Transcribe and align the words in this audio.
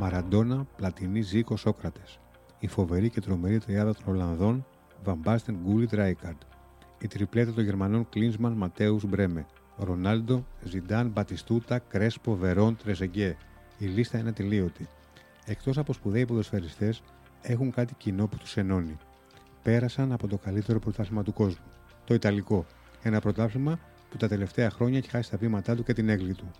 Μαραντόνα, 0.00 0.66
Πλατινή, 0.76 1.20
Ζήκο, 1.20 1.56
Σόκρατες. 1.56 2.18
Η 2.58 2.66
φοβερή 2.66 3.10
και 3.10 3.20
τρομερή 3.20 3.58
τριάδα 3.58 3.94
των 3.94 4.14
Ολλανδών 4.14 4.66
Φαν 5.04 5.22
Μπάστεν, 5.22 5.58
Γκούλιτ, 5.62 5.92
Ράικαρντ. 5.92 6.40
Η 6.98 7.06
τριπλέτα 7.06 7.52
των 7.52 7.64
Γερμανών 7.64 8.08
Κλίνσμαν, 8.08 8.52
Ματέους, 8.52 9.04
Μπρέμε. 9.04 9.46
Ρονάλντο, 9.76 10.46
Ζιντάν, 10.62 11.08
Μπατιστούτα, 11.08 11.78
Κρέσπο, 11.78 12.36
Βερόν, 12.36 12.76
Τρεζεγκέ. 12.76 13.36
Η 13.78 13.86
λίστα 13.86 14.18
είναι 14.18 14.28
ατελείωτη. 14.28 14.88
Εκτός 15.44 15.78
από 15.78 15.92
σπουδαίοι 15.92 16.24
ποδοσφαιριστές, 16.24 17.02
έχουν 17.42 17.70
κάτι 17.70 17.94
κοινό 17.94 18.26
που 18.26 18.36
τους 18.36 18.56
ενώνει. 18.56 18.96
Πέρασαν 19.62 20.12
από 20.12 20.26
το 20.26 20.38
καλύτερο 20.38 20.78
πρωτάθλημα 20.78 21.22
του 21.22 21.32
κόσμου. 21.32 21.64
Το 22.04 22.14
Ιταλικό. 22.14 22.66
Ένα 23.02 23.20
πρωτάθλημα 23.20 23.78
που 24.10 24.16
τα 24.16 24.28
τελευταία 24.28 24.70
χρόνια 24.70 24.98
έχει 24.98 25.10
χάσει 25.10 25.30
τα 25.30 25.36
βήματά 25.36 25.74
του 25.74 25.82
και 25.82 25.92
την 25.92 26.08
αίγλη 26.08 26.34
του. 26.34 26.50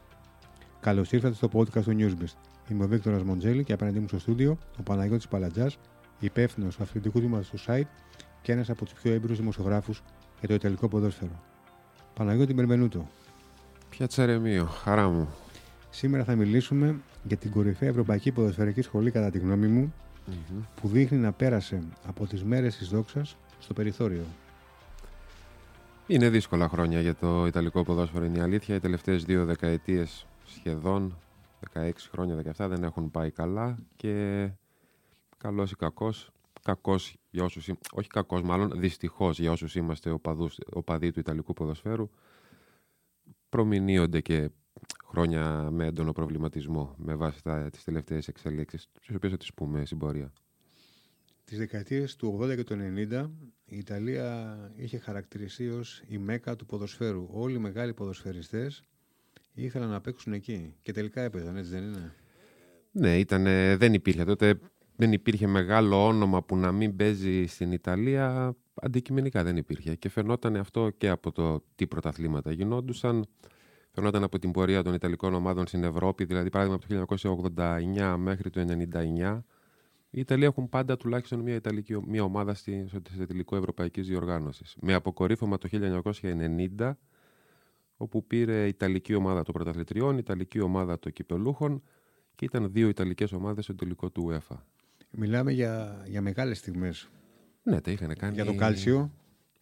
Καλώς 0.80 1.12
ήρθατε 1.12 1.34
στο 1.34 1.48
podcast 1.52 1.82
του 1.82 1.96
Newsbeast. 1.98 2.36
Είμαι 2.68 2.84
ο 2.84 2.88
Βίκτορας 2.88 3.22
Μοντζέλη 3.22 3.64
και 3.64 3.72
απέναντί 3.72 4.00
μου 4.00 4.08
στο 4.08 4.18
στούντιο 4.18 4.58
ο 4.78 4.82
Παναγιώτης 4.82 5.28
Παλατζάς, 5.28 5.78
υπεύθυνος 6.20 6.80
αθλητικού 6.80 7.18
τμήματο 7.18 7.50
του 7.50 7.58
site 7.66 7.86
και 8.42 8.52
ένας 8.52 8.70
από 8.70 8.84
τους 8.84 8.92
πιο 8.92 9.12
έμπειρους 9.12 9.38
δημοσιογράφους 9.38 10.02
για 10.38 10.48
το 10.48 10.54
Ιταλικό 10.54 10.88
ποδόσφαιρο. 10.88 11.42
Παναγιώτη 12.14 12.54
Μπερβενούτο. 12.54 13.08
Ποια 13.90 14.06
τσαρεμίο, 14.06 14.64
χαρά 14.64 15.08
μου. 15.08 15.28
Σήμερα 15.90 16.24
θα 16.24 16.34
μιλήσουμε 16.34 16.96
για 17.22 17.36
την 17.36 17.50
κορυφαία 17.50 17.88
ευρωπαϊκή 17.88 18.32
ποδοσφαιρική 18.32 18.82
σχολή, 18.82 19.10
κατά 19.10 19.30
τη 19.30 19.38
γνώμη 19.38 19.66
μου, 19.66 19.94
που 20.80 20.88
δείχνει 20.88 21.18
να 21.18 21.32
πέρασε 21.32 21.82
από 22.06 22.26
τις 22.26 22.44
μέρες 22.44 22.76
της 22.76 22.88
δόξας 22.88 23.36
στο 23.58 23.74
περιθώριο. 23.74 24.24
Είναι 26.06 26.28
δύσκολα 26.28 26.68
χρόνια 26.68 27.00
για 27.00 27.14
το 27.14 27.46
Ιταλικό 27.46 27.84
ποδόσφαιρο, 27.84 28.24
είναι 28.24 28.38
η 28.38 28.40
αλήθεια. 28.40 28.74
Οι 28.74 28.80
τελευταίες 28.80 29.24
δύο 29.24 29.44
δεκαετίες 29.44 30.26
σχεδόν, 30.48 31.18
16 31.74 31.90
χρόνια, 32.10 32.54
17, 32.56 32.68
δεν 32.68 32.82
έχουν 32.82 33.10
πάει 33.10 33.30
καλά 33.30 33.78
και 33.96 34.48
καλός 35.36 35.70
ή 35.70 35.74
κακός, 35.76 36.30
κακός 36.62 37.16
για 37.30 37.44
όσους 37.44 37.70
όχι 37.92 38.08
κακός 38.08 38.42
μάλλον, 38.42 38.80
δυστυχώς 38.80 39.38
για 39.38 39.50
όσους 39.50 39.74
είμαστε 39.74 40.10
οπαδούς, 40.10 40.58
οπαδοί 40.72 41.10
του 41.10 41.20
Ιταλικού 41.20 41.52
ποδοσφαίρου, 41.52 42.10
προμηνύονται 43.48 44.20
και 44.20 44.50
χρόνια 45.06 45.70
με 45.70 45.86
έντονο 45.86 46.12
προβληματισμό 46.12 46.94
με 46.98 47.14
βάση 47.14 47.42
τις 47.70 47.84
τελευταίες 47.84 48.28
εξελίξεις, 48.28 48.88
τις 49.06 49.16
οποίες 49.16 49.32
θα 49.32 49.38
τις 49.38 49.54
πούμε 49.54 49.84
στην 49.84 49.98
πορεία. 49.98 50.32
Τις 51.44 51.58
δεκαετίες 51.58 52.16
του 52.16 52.38
80 52.40 52.56
και 52.56 52.64
του 52.64 52.74
90 52.74 53.30
η 53.64 53.76
Ιταλία 53.76 54.58
είχε 54.76 54.98
χαρακτηριστεί 54.98 55.68
ως 55.68 56.02
η 56.06 56.18
μέκα 56.18 56.56
του 56.56 56.66
ποδοσφαίρου. 56.66 57.28
Όλοι 57.32 57.54
οι 57.54 57.58
μεγάλοι 57.58 57.94
ποδοσφαιριστές 57.94 58.82
ήθελαν 59.54 59.88
να 59.88 60.00
παίξουν 60.00 60.32
εκεί 60.32 60.74
και 60.82 60.92
τελικά 60.92 61.20
έπαιζαν, 61.20 61.56
έτσι 61.56 61.70
δεν 61.70 61.82
είναι; 61.82 62.14
Ναι, 62.90 63.18
ήταν, 63.18 63.44
δεν 63.78 63.94
υπήρχε 63.94 64.24
τότε. 64.24 64.58
Δεν 64.96 65.12
υπήρχε 65.12 65.46
μεγάλο 65.46 66.06
όνομα 66.06 66.42
που 66.42 66.56
να 66.56 66.72
μην 66.72 66.96
παίζει 66.96 67.46
στην 67.46 67.72
Ιταλία. 67.72 68.56
Αντικειμενικά 68.74 69.44
δεν 69.44 69.56
υπήρχε. 69.56 69.94
Και 69.94 70.08
φαινόταν 70.08 70.56
αυτό 70.56 70.90
και 70.90 71.08
από 71.08 71.32
το 71.32 71.64
τι 71.74 71.86
πρωταθλήματα 71.86 72.52
γινόντουσαν. 72.52 73.26
Φαινόταν 73.90 74.22
από 74.22 74.38
την 74.38 74.50
πορεία 74.50 74.82
των 74.82 74.94
Ιταλικών 74.94 75.34
ομάδων 75.34 75.66
στην 75.66 75.84
Ευρώπη. 75.84 76.24
Δηλαδή, 76.24 76.50
παράδειγμα, 76.50 76.78
από 76.82 77.16
το 77.16 77.48
1989 77.56 78.16
μέχρι 78.18 78.50
το 78.50 78.64
1999 78.92 79.40
οι 80.10 80.20
Ιταλοί 80.20 80.44
έχουν 80.44 80.68
πάντα 80.68 80.96
τουλάχιστον 80.96 81.40
μια, 81.40 81.54
Ιταλική, 81.54 81.96
μια 82.06 82.22
ομάδα 82.22 82.54
στη, 82.54 82.86
στο 82.88 83.26
τελικό 83.26 83.56
Ευρωπαϊκής 83.56 84.06
Διοργάνωσης. 84.06 84.76
Με 84.80 84.94
αποκορύφωμα 84.94 85.58
το 85.58 85.68
1990, 86.78 86.92
όπου 87.98 88.26
πήρε 88.26 88.64
η 88.64 88.68
Ιταλική 88.68 89.14
ομάδα 89.14 89.42
των 89.42 89.54
πρωταθλητριών, 89.54 90.14
η 90.14 90.18
Ιταλική 90.20 90.60
ομάδα 90.60 90.98
των 90.98 91.12
κυπελούχων 91.12 91.82
και 92.34 92.44
ήταν 92.44 92.72
δύο 92.72 92.88
Ιταλικές 92.88 93.32
ομάδες 93.32 93.64
στο 93.64 93.74
τελικό 93.74 94.10
του 94.10 94.30
UEFA. 94.30 94.56
Μιλάμε 95.10 95.52
για, 95.52 96.02
για 96.06 96.22
μεγάλες 96.22 96.58
στιγμές. 96.58 97.08
Ναι, 97.62 97.80
τα 97.80 97.90
είχαν 97.90 98.14
κάνει. 98.16 98.34
Για 98.34 98.44
το 98.44 98.54
κάλσιο. 98.54 99.10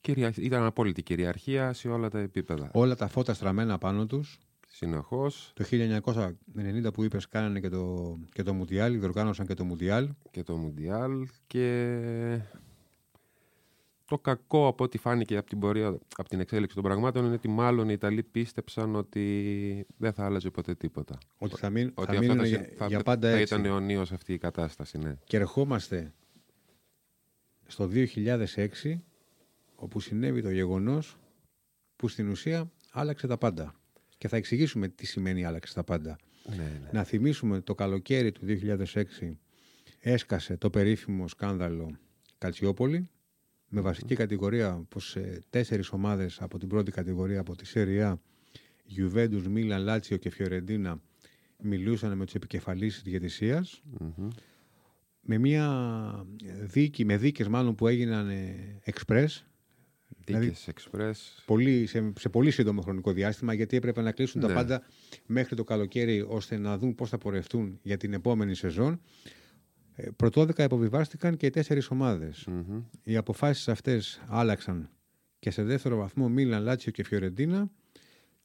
Κυρια... 0.01 0.33
Ήταν 0.37 0.65
απόλυτη 0.65 1.03
κυριαρχία 1.03 1.73
σε 1.73 1.89
όλα 1.89 2.09
τα 2.09 2.19
επίπεδα. 2.19 2.71
Όλα 2.73 2.97
τα 2.97 3.09
φώτα 3.09 3.35
στραμμένα 3.35 3.79
πάνω 3.79 4.07
τους. 4.07 4.39
Συνεχώς. 4.69 5.53
Το 5.55 5.65
1990 5.71 6.93
που 6.93 7.05
είπες, 7.05 7.29
κάνανε 7.29 7.61
και 7.61 7.69
το, 7.69 8.17
και 8.33 8.43
το 8.43 8.55
Μουντιάλ, 8.55 8.99
διοργάνωσαν 8.99 9.47
και 9.47 9.55
το 9.55 9.65
Μουντιάλ. 9.65 10.09
Και 10.31 10.43
το 10.43 10.57
Μουντιάλ. 10.57 11.29
Και 11.47 12.41
το 14.07 14.19
κακό 14.19 14.67
από 14.67 14.85
ό,τι 14.85 14.99
φάνηκε 14.99 15.37
από 15.37 15.49
την 15.49 15.59
πορεία, 15.59 15.99
από 16.17 16.29
την 16.29 16.41
εξέλιξη 16.41 16.75
των 16.75 16.85
πραγμάτων 16.85 17.25
είναι 17.25 17.35
ότι 17.35 17.49
μάλλον 17.49 17.89
οι 17.89 17.93
Ιταλοί 17.93 18.23
πίστεψαν 18.23 18.95
ότι 18.95 19.87
δεν 19.97 20.13
θα 20.13 20.25
άλλαζε 20.25 20.51
ποτέ 20.51 20.75
τίποτα. 20.75 21.19
Ότι 21.39 21.57
θα, 21.57 21.71
μην, 21.71 21.93
ότι 21.95 22.15
θα 22.15 22.19
μείνουν 22.19 22.45
για, 22.45 22.71
θα, 22.77 22.87
για 22.87 23.03
πάντα 23.03 23.31
θα 23.31 23.37
έτσι. 23.37 23.55
ήταν 23.55 23.65
αιωνίως 23.65 24.13
αυτή 24.13 24.33
η 24.33 24.39
κατάσταση, 24.39 24.99
ναι. 24.99 25.17
Και 25.25 25.37
ερχόμαστε 25.37 26.15
στο 27.67 27.91
2006 27.93 28.99
όπου 29.75 30.01
συνέβη 30.01 30.43
το 30.43 30.51
γεγονός 30.51 31.17
που 31.97 32.09
στην 32.09 32.29
ουσία 32.29 32.71
άλλαξε 32.91 33.27
τα 33.27 33.39
πάντα. 33.39 33.75
Και 34.19 34.29
θα 34.29 34.37
εξηγήσουμε 34.37 34.89
τι 34.89 35.07
σημαίνει 35.07 35.45
άλλαξε 35.45 35.75
τα 35.75 35.85
πάντα. 35.85 36.19
Ναι, 36.49 36.57
ναι. 36.57 36.91
Να 36.93 37.05
θυμίσουμε 37.05 37.61
το 37.61 37.75
καλοκαίρι 37.75 38.33
του 38.33 38.43
2006 38.93 39.05
έσκασε 40.01 40.57
το 40.57 40.71
περίφημο 40.71 41.29
σκάνδαλο 41.29 41.97
Καλτσιόπολη 42.39 43.09
με 43.77 43.83
βασική 43.83 44.15
κατηγορία 44.15 44.85
πως 44.89 45.17
ε, 45.17 45.43
τέσσερις 45.51 45.91
ομάδες 45.91 46.41
από 46.41 46.59
την 46.59 46.69
πρώτη 46.69 46.91
κατηγορία 46.91 47.41
από 47.41 47.57
τη 47.57 47.67
Σεριά 47.67 48.21
Γιουβέντους, 48.85 49.49
Μίλαν, 49.49 49.83
Λάτσιο 49.83 50.17
και 50.17 50.31
Φιωρεντίνα 50.31 51.01
μιλούσαν 51.63 52.17
με 52.17 52.25
τους 52.25 52.35
επικεφαλείς 52.35 52.95
της 52.95 53.03
διαιτησίας 53.03 53.83
με 55.21 55.39
μια 55.39 56.27
δίκη, 56.63 57.05
με 57.05 57.17
δίκες 57.17 57.49
μάλλον 57.49 57.75
που 57.75 57.87
έγιναν 57.87 58.31
εξπρές 58.83 59.47
Δηλαδή, 60.25 60.55
Express. 60.67 61.13
Πολύ, 61.47 61.87
σε, 61.87 62.13
σε, 62.19 62.29
πολύ 62.29 62.51
σύντομο 62.51 62.81
χρονικό 62.81 63.13
διάστημα, 63.13 63.55
γιατί 63.55 63.77
έπρεπε 63.77 64.03
να 64.03 64.13
κλείσουν 64.13 64.41
Ναι. 64.41 64.47
τα 64.47 64.55
πάντα 64.55 64.83
μέχρι 65.27 65.57
το 65.57 65.65
καλοκαίρι, 65.65 66.25
ώστε 66.29 66.59
να 66.59 66.79
δουν 66.79 66.95
πώς 66.95 67.09
θα 67.09 67.19
πορευτούν 67.19 67.79
για 67.83 67.97
την 67.97 68.13
επόμενη 68.13 68.55
σεζόν. 68.55 69.01
Ε, 69.99 70.11
πρωτόδικα 70.17 70.65
υποβιβάστηκαν 70.65 71.37
και 71.37 71.47
οι 71.47 71.51
τέσσερις 71.51 71.91
ομάδες. 71.91 72.45
Μμμ. 72.47 72.83
Οι 73.03 73.17
αποφάσεις 73.17 73.69
αυτές 73.69 74.23
άλλαξαν 74.27 74.91
και 75.39 75.51
σε 75.51 75.63
δεύτερο 75.63 75.97
βαθμό 75.97 76.29
Μίλαν, 76.29 76.63
Λάτσιο 76.63 76.93
και 76.93 77.05
Φιωρεντίνα. 77.05 77.71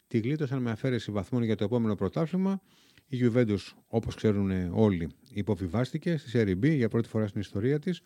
Τη 0.07 0.19
γλίτωσαν 0.19 0.61
με 0.61 0.71
αφαίρεση 0.71 1.11
βαθμών 1.11 1.43
για 1.43 1.55
το 1.55 1.63
επόμενο 1.63 1.95
πρωτάθλημα. 1.95 2.61
Η 3.07 3.15
Γιουβέντους, 3.15 3.75
όπως 3.87 4.15
ξέρουν 4.15 4.71
όλοι, 4.73 5.09
υποβιβάστηκε 5.33 6.17
στη 6.17 6.29
Serie 6.33 6.65
B 6.65 6.75
για 6.75 6.89
πρώτη 6.89 7.07
φορά 7.07 7.27
στην 7.27 7.41
ιστορία 7.41 7.79
της 7.79 8.01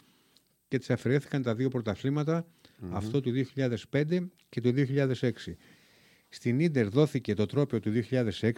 και 0.68 0.78
της 0.78 0.90
αφαιρέθηκαν 0.90 1.42
τα 1.42 1.56
δύο 1.56 1.70
πρωταθλήματα 1.70 2.48
αυτό 2.92 3.22
του 3.22 3.32
2005 3.92 4.30
και 4.50 4.62
του 4.62 4.74
2006. 4.76 5.32
Στην 6.30 6.60
Ίντερ 6.60 6.90
δόθηκε 6.90 7.34
το 7.34 7.46
τρόπιο 7.46 7.80
του 7.80 7.92
2006 7.92 8.52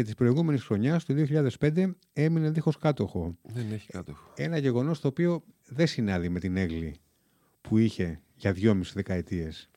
και 0.00 0.06
της 0.06 0.14
προηγούμενης 0.14 0.64
χρονιάς, 0.64 1.04
του 1.04 1.14
2005, 1.58 1.94
έμεινε 2.12 2.50
δίχως 2.50 2.78
κάτοχο. 2.78 3.36
Δεν 3.42 3.72
έχει 3.72 3.88
κάτοχο. 3.88 4.32
Ένα 4.36 4.58
γεγονός 4.58 5.00
το 5.00 5.08
οποίο 5.08 5.42
δεν 5.68 5.86
συνάδει 5.86 6.28
με 6.28 6.40
την 6.40 6.56
έγκλη 6.56 7.00
που 7.60 7.78
είχε 7.78 8.20
για 8.34 8.52
δυόμιση 8.52 8.92
δεκαετίες. 8.94 9.70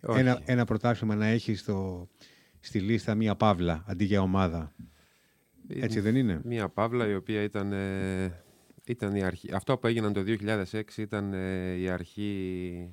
Όχι. 0.00 0.20
Ένα, 0.20 0.42
ένα 0.44 0.64
πρωτάθλημα 0.64 1.14
να 1.14 1.26
έχει 1.26 1.54
στο, 1.54 2.08
στη 2.60 2.80
λίστα 2.80 3.14
μία 3.14 3.36
παύλα 3.36 3.84
αντί 3.86 4.04
για 4.04 4.20
ομάδα. 4.20 4.74
Έτσι 5.68 6.00
δεν 6.00 6.16
είναι; 6.16 6.40
Μια 6.44 6.68
παύλα 6.68 7.08
η 7.08 7.14
οποία 7.14 7.42
ήταν, 7.42 7.72
ε, 7.72 8.44
ήταν 8.84 9.14
η 9.14 9.22
αρχή. 9.22 9.52
Αυτό 9.52 9.78
που 9.78 9.86
έγιναν 9.86 10.12
το 10.12 10.22
2006 10.26 10.82
ήταν 10.96 11.32
ε, 11.32 11.74
η 11.74 11.88
αρχή 11.88 12.90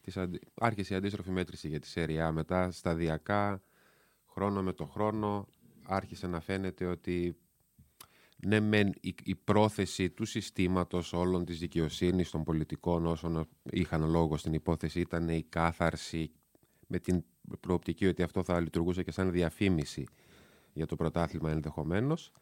της 0.00 0.16
αντι... 0.16 0.40
άρχισε 0.54 0.94
η 0.94 0.96
αντίστροφη 0.96 1.30
μέτρηση 1.30 1.68
για 1.68 1.80
τη 1.80 1.86
ΣΕΡΙΑ. 1.86 2.32
Μετά 2.32 2.70
σταδιακά, 2.70 3.62
χρόνο 4.26 4.62
με 4.62 4.72
το 4.72 4.84
χρόνο, 4.84 5.48
άρχισε 5.90 6.26
να 6.26 6.40
φαίνεται 6.40 6.86
ότι 6.86 7.36
ναι 8.46 8.60
μεν 8.60 8.92
η, 9.00 9.14
η 9.22 9.34
πρόθεση 9.34 10.10
του 10.10 10.24
συστήματος 10.24 11.12
όλων 11.12 11.44
της 11.44 11.58
δικαιοσύνης 11.58 12.30
των 12.30 12.44
πολιτικών 12.44 13.06
όσων 13.06 13.48
είχαν 13.70 14.10
λόγο 14.10 14.36
στην 14.36 14.52
υπόθεση 14.52 15.00
ήταν 15.00 15.28
η 15.28 15.42
κάθαρση 15.48 16.32
με 16.86 16.98
την 16.98 17.24
προοπτική 17.60 18.06
ότι 18.06 18.22
αυτό 18.22 18.42
θα 18.42 18.60
λειτουργούσε 18.60 19.02
και 19.02 19.10
σαν 19.10 19.30
διαφήμιση 19.30 20.06
για 20.72 20.86
το 20.86 20.96
πρωτάθλημα 20.96 21.50
ενδεχομένως. 21.50 22.32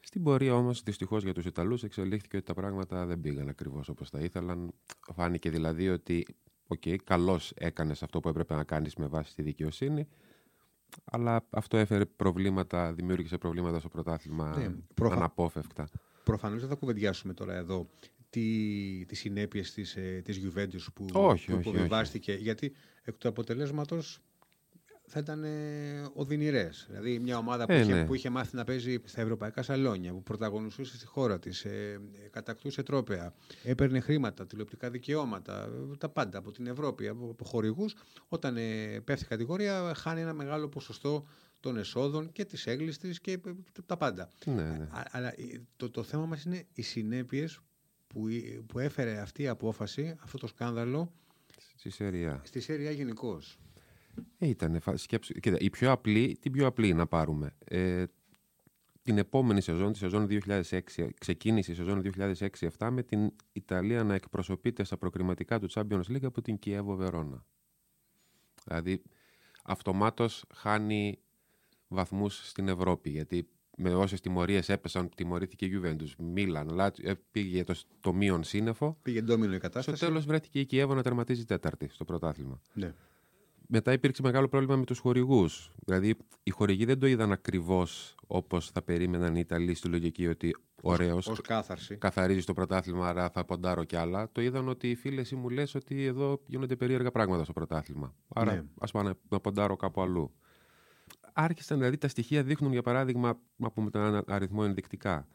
Στην 0.00 0.22
πορεία 0.22 0.54
όμως, 0.54 0.82
δυστυχώς 0.82 1.22
για 1.22 1.34
τους 1.34 1.44
Ιταλούς, 1.44 1.82
εξελίχθηκε 1.82 2.36
ότι 2.36 2.46
τα 2.46 2.54
πράγματα 2.54 3.06
δεν 3.06 3.20
πήγαν 3.20 3.48
ακριβώς 3.48 3.88
όπως 3.88 4.10
τα 4.10 4.18
ήθελαν. 4.18 4.72
Φάνηκε 5.14 5.50
δηλαδή 5.50 5.88
ότι, 5.88 6.26
OK, 6.66 6.82
okay, 6.84 6.96
καλώς 7.04 7.52
έκανες 7.56 8.02
αυτό 8.02 8.20
που 8.20 8.28
έπρεπε 8.28 8.54
να 8.54 8.64
κάνεις 8.64 8.94
με 8.94 9.06
βάση 9.06 9.34
τη 9.34 9.42
δικαιοσύνη, 9.42 10.08
αλλά 11.04 11.46
αυτό 11.50 11.76
έφερε 11.76 12.04
προβλήματα, 12.04 12.92
δημιούργησε 12.92 13.38
προβλήματα 13.38 13.78
στο 13.78 13.88
πρωτάθλημα 13.88 14.56
Ναι, 14.58 14.70
προφα- 14.94 15.14
αναπόφευκτα. 15.14 15.88
Προφανώς 16.24 16.60
δεν 16.60 16.68
θα 16.68 16.74
κουβεντιάσουμε 16.74 17.34
τώρα 17.34 17.54
εδώ 17.54 17.86
τι, 18.30 18.40
τις 19.06 19.18
συνέπειες 19.18 19.72
της, 19.72 19.96
ε, 19.96 20.20
της 20.24 20.40
Juventus 20.44 20.86
που, 20.94 21.06
Όχι, 21.12 21.46
που 21.50 21.56
όχι, 21.58 21.68
υποβιβάστηκε, 21.68 22.32
γιατί 22.32 22.72
εκ 23.02 23.16
του 23.16 23.28
αποτελέσματος 23.28 24.20
θα 25.12 25.18
ήταν 25.20 25.44
ε, 25.44 26.08
οδυνηρέ. 26.14 26.70
Δηλαδή, 26.88 27.18
μια 27.18 27.38
ομάδα 27.38 27.66
που, 27.66 27.72
Ε, 27.72 27.80
είχε, 27.80 27.94
ναι. 27.94 28.04
που 28.06 28.14
είχε 28.14 28.30
μάθει 28.30 28.56
να 28.56 28.64
παίζει 28.64 28.98
στα 29.04 29.20
ευρωπαϊκά 29.20 29.62
σαλόνια, 29.62 30.12
που 30.12 30.22
πρωταγωνιστούσε 30.22 30.96
στη 30.96 31.06
χώρα 31.06 31.38
της, 31.38 31.64
ε, 31.64 32.00
ε, 32.24 32.28
κατακτούσε 32.28 32.82
τρόπαια, 32.82 33.34
έπαιρνε 33.62 34.00
χρήματα, 34.00 34.46
τηλεοπτικά 34.46 34.90
δικαιώματα, 34.90 35.64
ε, 35.92 35.96
τα 35.96 36.08
πάντα 36.08 36.38
από 36.38 36.50
την 36.50 36.66
Ευρώπη, 36.66 37.08
από, 37.08 37.28
από 37.30 37.44
χορηγούς. 37.44 37.94
Όταν 38.28 38.56
ε, 38.56 39.00
πέφτει 39.04 39.24
η 39.24 39.28
κατηγορία, 39.28 39.94
χάνει 39.96 40.20
ένα 40.20 40.32
μεγάλο 40.32 40.68
ποσοστό 40.68 41.26
των 41.60 41.76
εσόδων 41.76 42.32
και 42.32 42.44
της 42.44 42.66
έγκληση 42.66 43.20
και 43.20 43.32
ε, 43.32 43.38
τα 43.86 43.96
πάντα. 43.96 44.28
Ναι, 44.46 44.52
ναι. 44.62 44.88
Α- 44.90 45.06
Αλλά 45.10 45.28
ε, 45.28 45.60
το, 45.76 45.90
το 45.90 46.02
θέμα 46.02 46.26
μας 46.26 46.42
είναι 46.44 46.66
οι 46.72 46.82
συνέπειες 46.82 47.58
που, 48.06 48.28
η- 48.28 48.64
που 48.68 48.78
έφερε 48.78 49.18
αυτή 49.20 49.42
η 49.42 49.48
απόφαση, 49.48 50.16
αυτό 50.22 50.38
το 50.38 50.46
σκάνδαλο, 50.46 51.12
Στη 51.76 51.90
Σεριά. 51.90 52.40
στη 52.44 52.60
Σέρια 52.60 52.90
γενικώς. 52.90 53.58
Ε, 54.38 54.48
ήταν 54.48 54.80
σκέψου. 54.94 55.34
Κοίτα, 55.34 55.56
η 55.60 55.70
πιο 55.70 55.90
απλή, 55.90 56.38
την 56.40 56.52
πιο 56.52 56.66
απλή 56.66 56.92
να 56.94 57.06
πάρουμε. 57.06 57.56
Ε, 57.64 58.04
την 59.02 59.18
επόμενη 59.18 59.60
σεζόν, 59.60 59.92
τη 59.92 59.98
σεζόν 59.98 60.26
2006, 60.26 60.80
ξεκίνησε 61.18 61.72
η 61.72 61.74
σεζόν 61.74 62.02
2006-2007 62.78 62.88
με 62.90 63.02
την 63.02 63.32
Ιταλία 63.52 64.04
να 64.04 64.14
εκπροσωπείται 64.14 64.84
στα 64.84 64.96
προκριματικά 64.96 65.58
του 65.58 65.70
Champions 65.70 66.02
League 66.08 66.24
από 66.24 66.42
την 66.42 66.58
Κιέβο 66.58 66.94
Βερόνα. 66.94 67.44
Δηλαδή, 68.64 69.02
αυτομάτως 69.64 70.44
χάνει 70.54 71.18
βαθμούς 71.88 72.48
στην 72.48 72.68
Ευρώπη, 72.68 73.10
γιατί 73.10 73.48
με 73.76 73.94
όσες 73.94 74.20
τιμωρίες 74.20 74.68
έπεσαν, 74.68 75.08
τιμωρήθηκε 75.14 75.64
η 75.64 75.80
Juventus, 75.82 76.14
Μίλαν, 76.18 76.68
Λάτσιο, 76.68 77.10
ε, 77.10 77.14
πήγε 77.30 77.64
το, 77.64 77.74
το 78.00 78.12
μείον 78.12 78.44
σύννεφο. 78.44 78.98
Πήγε 79.02 79.22
ντόμινο 79.22 79.52
η 79.52 79.56
Στο 79.56 79.66
κατάσταση. 79.68 80.04
τέλος 80.04 80.24
βρέθηκε 80.24 80.60
η 80.60 80.66
Κιέβο 80.66 80.94
να 80.94 81.02
τερματίζει 81.02 81.44
τέταρτη 81.44 81.88
στο 81.88 82.04
πρωτάθλημα. 82.04 82.60
Ναι. 82.72 82.94
Μετά 83.72 83.92
υπήρξε 83.92 84.22
μεγάλο 84.22 84.48
πρόβλημα 84.48 84.76
με 84.76 84.84
τους 84.84 84.98
χορηγούς. 84.98 85.72
Δηλαδή, 85.84 86.16
οι 86.42 86.50
χορηγοί 86.50 86.84
δεν 86.84 86.98
το 86.98 87.06
είδαν 87.06 87.32
ακριβώς 87.32 88.14
όπως 88.26 88.70
θα 88.70 88.82
περίμεναν 88.82 89.34
οι 89.36 89.40
Ιταλοί 89.40 89.74
στη 89.74 89.88
λογική 89.88 90.26
ότι 90.26 90.56
ωραίος, 90.82 91.26
Ως 91.26 91.40
κάθαρση. 91.40 91.96
καθαρίζει 91.96 92.44
το 92.44 92.52
πρωτάθλημα, 92.52 93.08
άρα 93.08 93.30
θα 93.30 93.44
ποντάρω 93.44 93.84
κι 93.84 93.96
άλλα. 93.96 94.28
Το 94.32 94.40
είδαν 94.40 94.68
ότι 94.68 94.90
οι 94.90 94.94
φίλες 94.94 95.20
εσύ 95.20 95.36
μου 95.36 95.48
λες 95.48 95.74
ότι 95.74 96.04
εδώ 96.04 96.40
γίνονται 96.46 96.76
περίεργα 96.76 97.10
πράγματα 97.10 97.44
στο 97.44 97.52
πρωτάθλημα. 97.52 98.14
Άρα 98.28 98.52
Ναι. 98.54 98.62
ας 98.80 98.90
πάμε 98.90 99.12
να 99.28 99.40
ποντάρω 99.40 99.76
κάπου 99.76 100.00
αλλού. 100.02 100.32
Άρχισαν 101.32 101.78
δηλαδή 101.78 101.96
τα 101.96 102.08
στοιχεία 102.08 102.42
δείχνουν 102.42 102.72
για 102.72 102.82
παράδειγμα, 102.82 103.40
να 103.56 103.70
πούμε 103.70 103.90
τον 103.90 104.22
αριθμό 104.26 104.60
ενδεικτικά. 104.64 105.26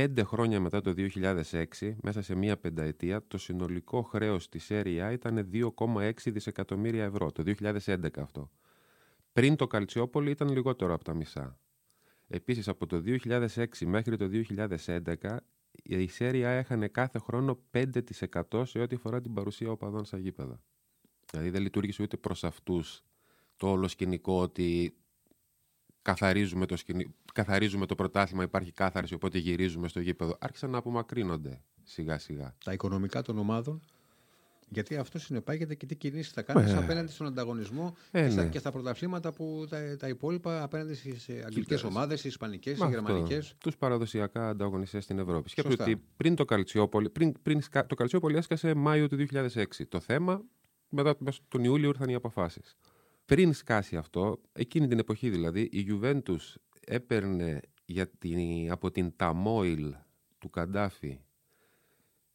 Πέντε 0.00 0.22
χρόνια 0.22 0.60
μετά 0.60 0.80
το 0.80 0.94
2006, 0.96 1.62
μέσα 2.02 2.22
σε 2.22 2.34
μία 2.34 2.58
πενταετία, 2.58 3.26
το 3.26 3.38
συνολικό 3.38 4.02
χρέος 4.02 4.48
της 4.48 4.66
Serie 4.70 5.08
A 5.08 5.12
ήταν 5.12 5.50
2,6 5.52 6.12
δισεκατομμύρια 6.26 7.04
ευρώ, 7.04 7.32
το 7.32 7.42
2011 7.42 8.08
αυτό. 8.18 8.50
Πριν 9.32 9.56
το 9.56 9.66
Καλτσιόπολη 9.66 10.30
ήταν 10.30 10.48
λιγότερο 10.48 10.94
από 10.94 11.04
τα 11.04 11.14
μισά. 11.14 11.58
Επίσης 12.26 12.68
από 12.68 12.86
το 12.86 13.02
2006 13.06 13.66
μέχρι 13.84 14.16
το 14.16 14.28
2011 14.86 15.36
η 15.82 16.10
Serie 16.18 16.42
A 16.42 16.44
έχανε 16.44 16.88
κάθε 16.88 17.18
χρόνο 17.18 17.58
5% 17.70 18.62
σε 18.66 18.78
ό,τι 18.78 18.94
αφορά 18.96 19.20
την 19.20 19.32
παρουσία 19.32 19.70
οπαδών 19.70 20.04
στα 20.04 20.18
γήπεδα. 20.18 20.62
Δηλαδή 21.30 21.50
δεν 21.50 21.62
λειτουργήσε 21.62 22.02
ούτε 22.02 22.16
προς 22.16 22.44
αυτούς 22.44 23.04
το 23.56 23.70
όλο 23.70 23.88
σκηνικό 23.88 24.40
ότι 24.40 24.94
καθαρίζουμε 26.02 26.66
το, 26.66 26.76
σκηνι... 26.76 27.14
καθαρίζουμε 27.34 27.86
το 27.86 27.94
πρωτάθλημα, 27.94 28.42
υπάρχει 28.42 28.72
κάθαρση, 28.72 29.14
οπότε 29.14 29.38
γυρίζουμε 29.38 29.88
στο 29.88 30.00
γήπεδο. 30.00 30.36
Άρχισαν 30.40 30.70
να 30.70 30.78
απομακρύνονται 30.78 31.62
σιγά 31.82 32.18
σιγά. 32.18 32.54
Τα 32.64 32.72
οικονομικά 32.72 33.22
των 33.22 33.38
ομάδων. 33.38 33.80
Γιατί 34.72 34.96
αυτό 34.96 35.18
συνεπάγεται 35.18 35.74
και 35.74 35.86
τι 35.86 35.94
κινήσεις 35.96 36.32
θα 36.32 36.42
κάνεις 36.42 36.72
Ε. 36.72 36.76
απέναντι 36.76 37.12
στον 37.12 37.26
ανταγωνισμό 37.26 37.96
Ε, 38.10 38.24
και, 38.24 38.30
στα, 38.30 38.42
ναι. 38.42 38.48
και 38.48 38.58
στα 38.58 38.70
πρωταθλήματα 38.72 39.32
που 39.32 39.66
τα, 39.70 39.96
τα 39.96 40.08
υπόλοιπα 40.08 40.62
απέναντι 40.62 40.94
στις 40.94 41.28
αγγλικές 41.28 41.76
Κοίτα, 41.76 41.88
ομάδες, 41.88 42.18
στις 42.18 42.30
ισπανικές, 42.30 42.78
Μα 42.78 42.86
στις 42.86 42.98
αυτό, 42.98 43.10
γερμανικές. 43.12 43.54
Τους 43.58 43.76
παραδοσιακά 43.76 44.48
ανταγωνιστές 44.48 45.04
στην 45.04 45.18
Ευρώπη. 45.18 45.48
Σκέψου 45.50 45.70
Σωστά. 45.70 45.84
ότι 45.84 46.02
πριν 46.16 46.34
το 46.34 46.44
Καλτσιόπολη, 46.44 47.10
πριν, 47.10 47.32
πριν, 47.42 47.60
σκα- 47.62 47.86
το 47.86 47.94
Καλτσιόπολη 47.94 48.36
έσκασε 48.36 48.74
Μάιο 48.74 49.08
του 49.08 49.16
2006. 49.16 49.86
Το 49.88 50.00
θέμα, 50.00 50.42
μετά 50.88 51.14
μέσα 51.18 51.40
τον 51.48 51.64
Ιούλιο 51.64 51.88
ήρθαν 51.88 52.08
οι 52.08 52.14
αποφάσεις. 52.14 52.76
Πριν 53.30 53.52
σκάσει 53.52 53.96
αυτό, 53.96 54.40
εκείνη 54.52 54.86
την 54.88 54.98
εποχή 54.98 55.30
δηλαδή, 55.30 55.60
η 55.60 55.86
Juventus 55.90 56.54
έπαιρνε 56.80 57.60
για 57.84 58.08
την, 58.08 58.70
από 58.70 58.90
την 58.90 59.16
Ταμόιλ 59.16 59.94
του 60.38 60.50
Καντάφη 60.50 61.20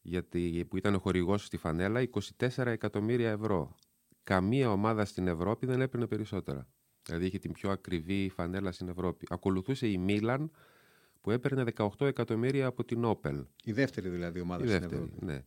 γιατί, 0.02 0.66
που 0.68 0.76
ήταν 0.76 0.94
ο 0.94 0.98
χορηγός 0.98 1.44
στη 1.44 1.56
Φανέλα 1.56 2.08
24 2.38 2.66
εκατομμύρια 2.66 3.30
ευρώ. 3.30 3.74
Καμία 4.22 4.70
ομάδα 4.70 5.04
στην 5.04 5.28
Ευρώπη 5.28 5.66
δεν 5.66 5.80
έπαιρνε 5.80 6.06
περισσότερα. 6.06 6.68
Δηλαδή 7.02 7.26
είχε 7.26 7.38
την 7.38 7.52
πιο 7.52 7.70
ακριβή 7.70 8.28
φανέλα 8.28 8.72
στην 8.72 8.88
Ευρώπη. 8.88 9.26
Ακολουθούσε 9.30 9.88
η 9.88 9.98
Μίλαν 9.98 10.50
που 11.20 11.30
έπαιρνε 11.30 11.64
18 11.76 11.88
εκατομμύρια 12.06 12.66
από 12.66 12.84
την 12.84 13.04
Όπελ. 13.04 13.44
Η 13.64 13.72
δεύτερη 13.72 14.08
δηλαδή 14.08 14.40
ομάδα 14.40 14.64
Η 14.64 14.68
στην 14.68 14.80
δεύτερη, 14.80 15.02
Ευρώπη. 15.02 15.24
ναι. 15.24 15.44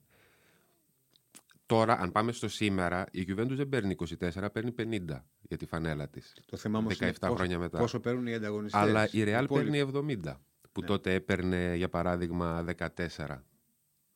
Τώρα, 1.70 2.00
αν 2.00 2.12
πάμε 2.12 2.32
στο 2.32 2.48
σήμερα, 2.48 3.06
η 3.12 3.26
Juventus 3.28 3.48
δεν 3.50 3.70
παίρνει 3.70 3.96
24, 4.20 4.46
παίρνει 4.54 4.74
50 4.78 5.24
για 5.42 5.58
τη 5.58 5.66
φανέλα 5.66 6.08
της. 6.08 6.34
Το 6.46 6.58
θέμα 6.58 6.78
όμως 6.80 7.00
17 7.02 7.12
χρόνια 7.22 7.60
μετά. 7.60 7.78
πόσο 7.78 8.00
παίρνουν 8.00 8.28
οι 8.28 8.34
ανταγωνιστές. 8.34 8.82
Αλλά 8.82 9.06
η 9.12 9.24
Real 9.26 9.46
παίρνει 9.54 9.90
70, 9.94 10.34
που 10.72 10.82
τότε 10.82 11.14
έπαιρνε, 11.14 11.74
για 11.76 11.90
παράδειγμα, 11.90 12.66
14 12.78 13.44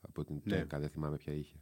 από 0.01 0.23
την 0.23 0.41
Ναι. 0.43 0.55
ΤΕΚΑ, 0.55 0.79
δεν 0.79 0.89
θυμάμαι 0.89 1.15
ποια 1.17 1.33
είχε. 1.33 1.55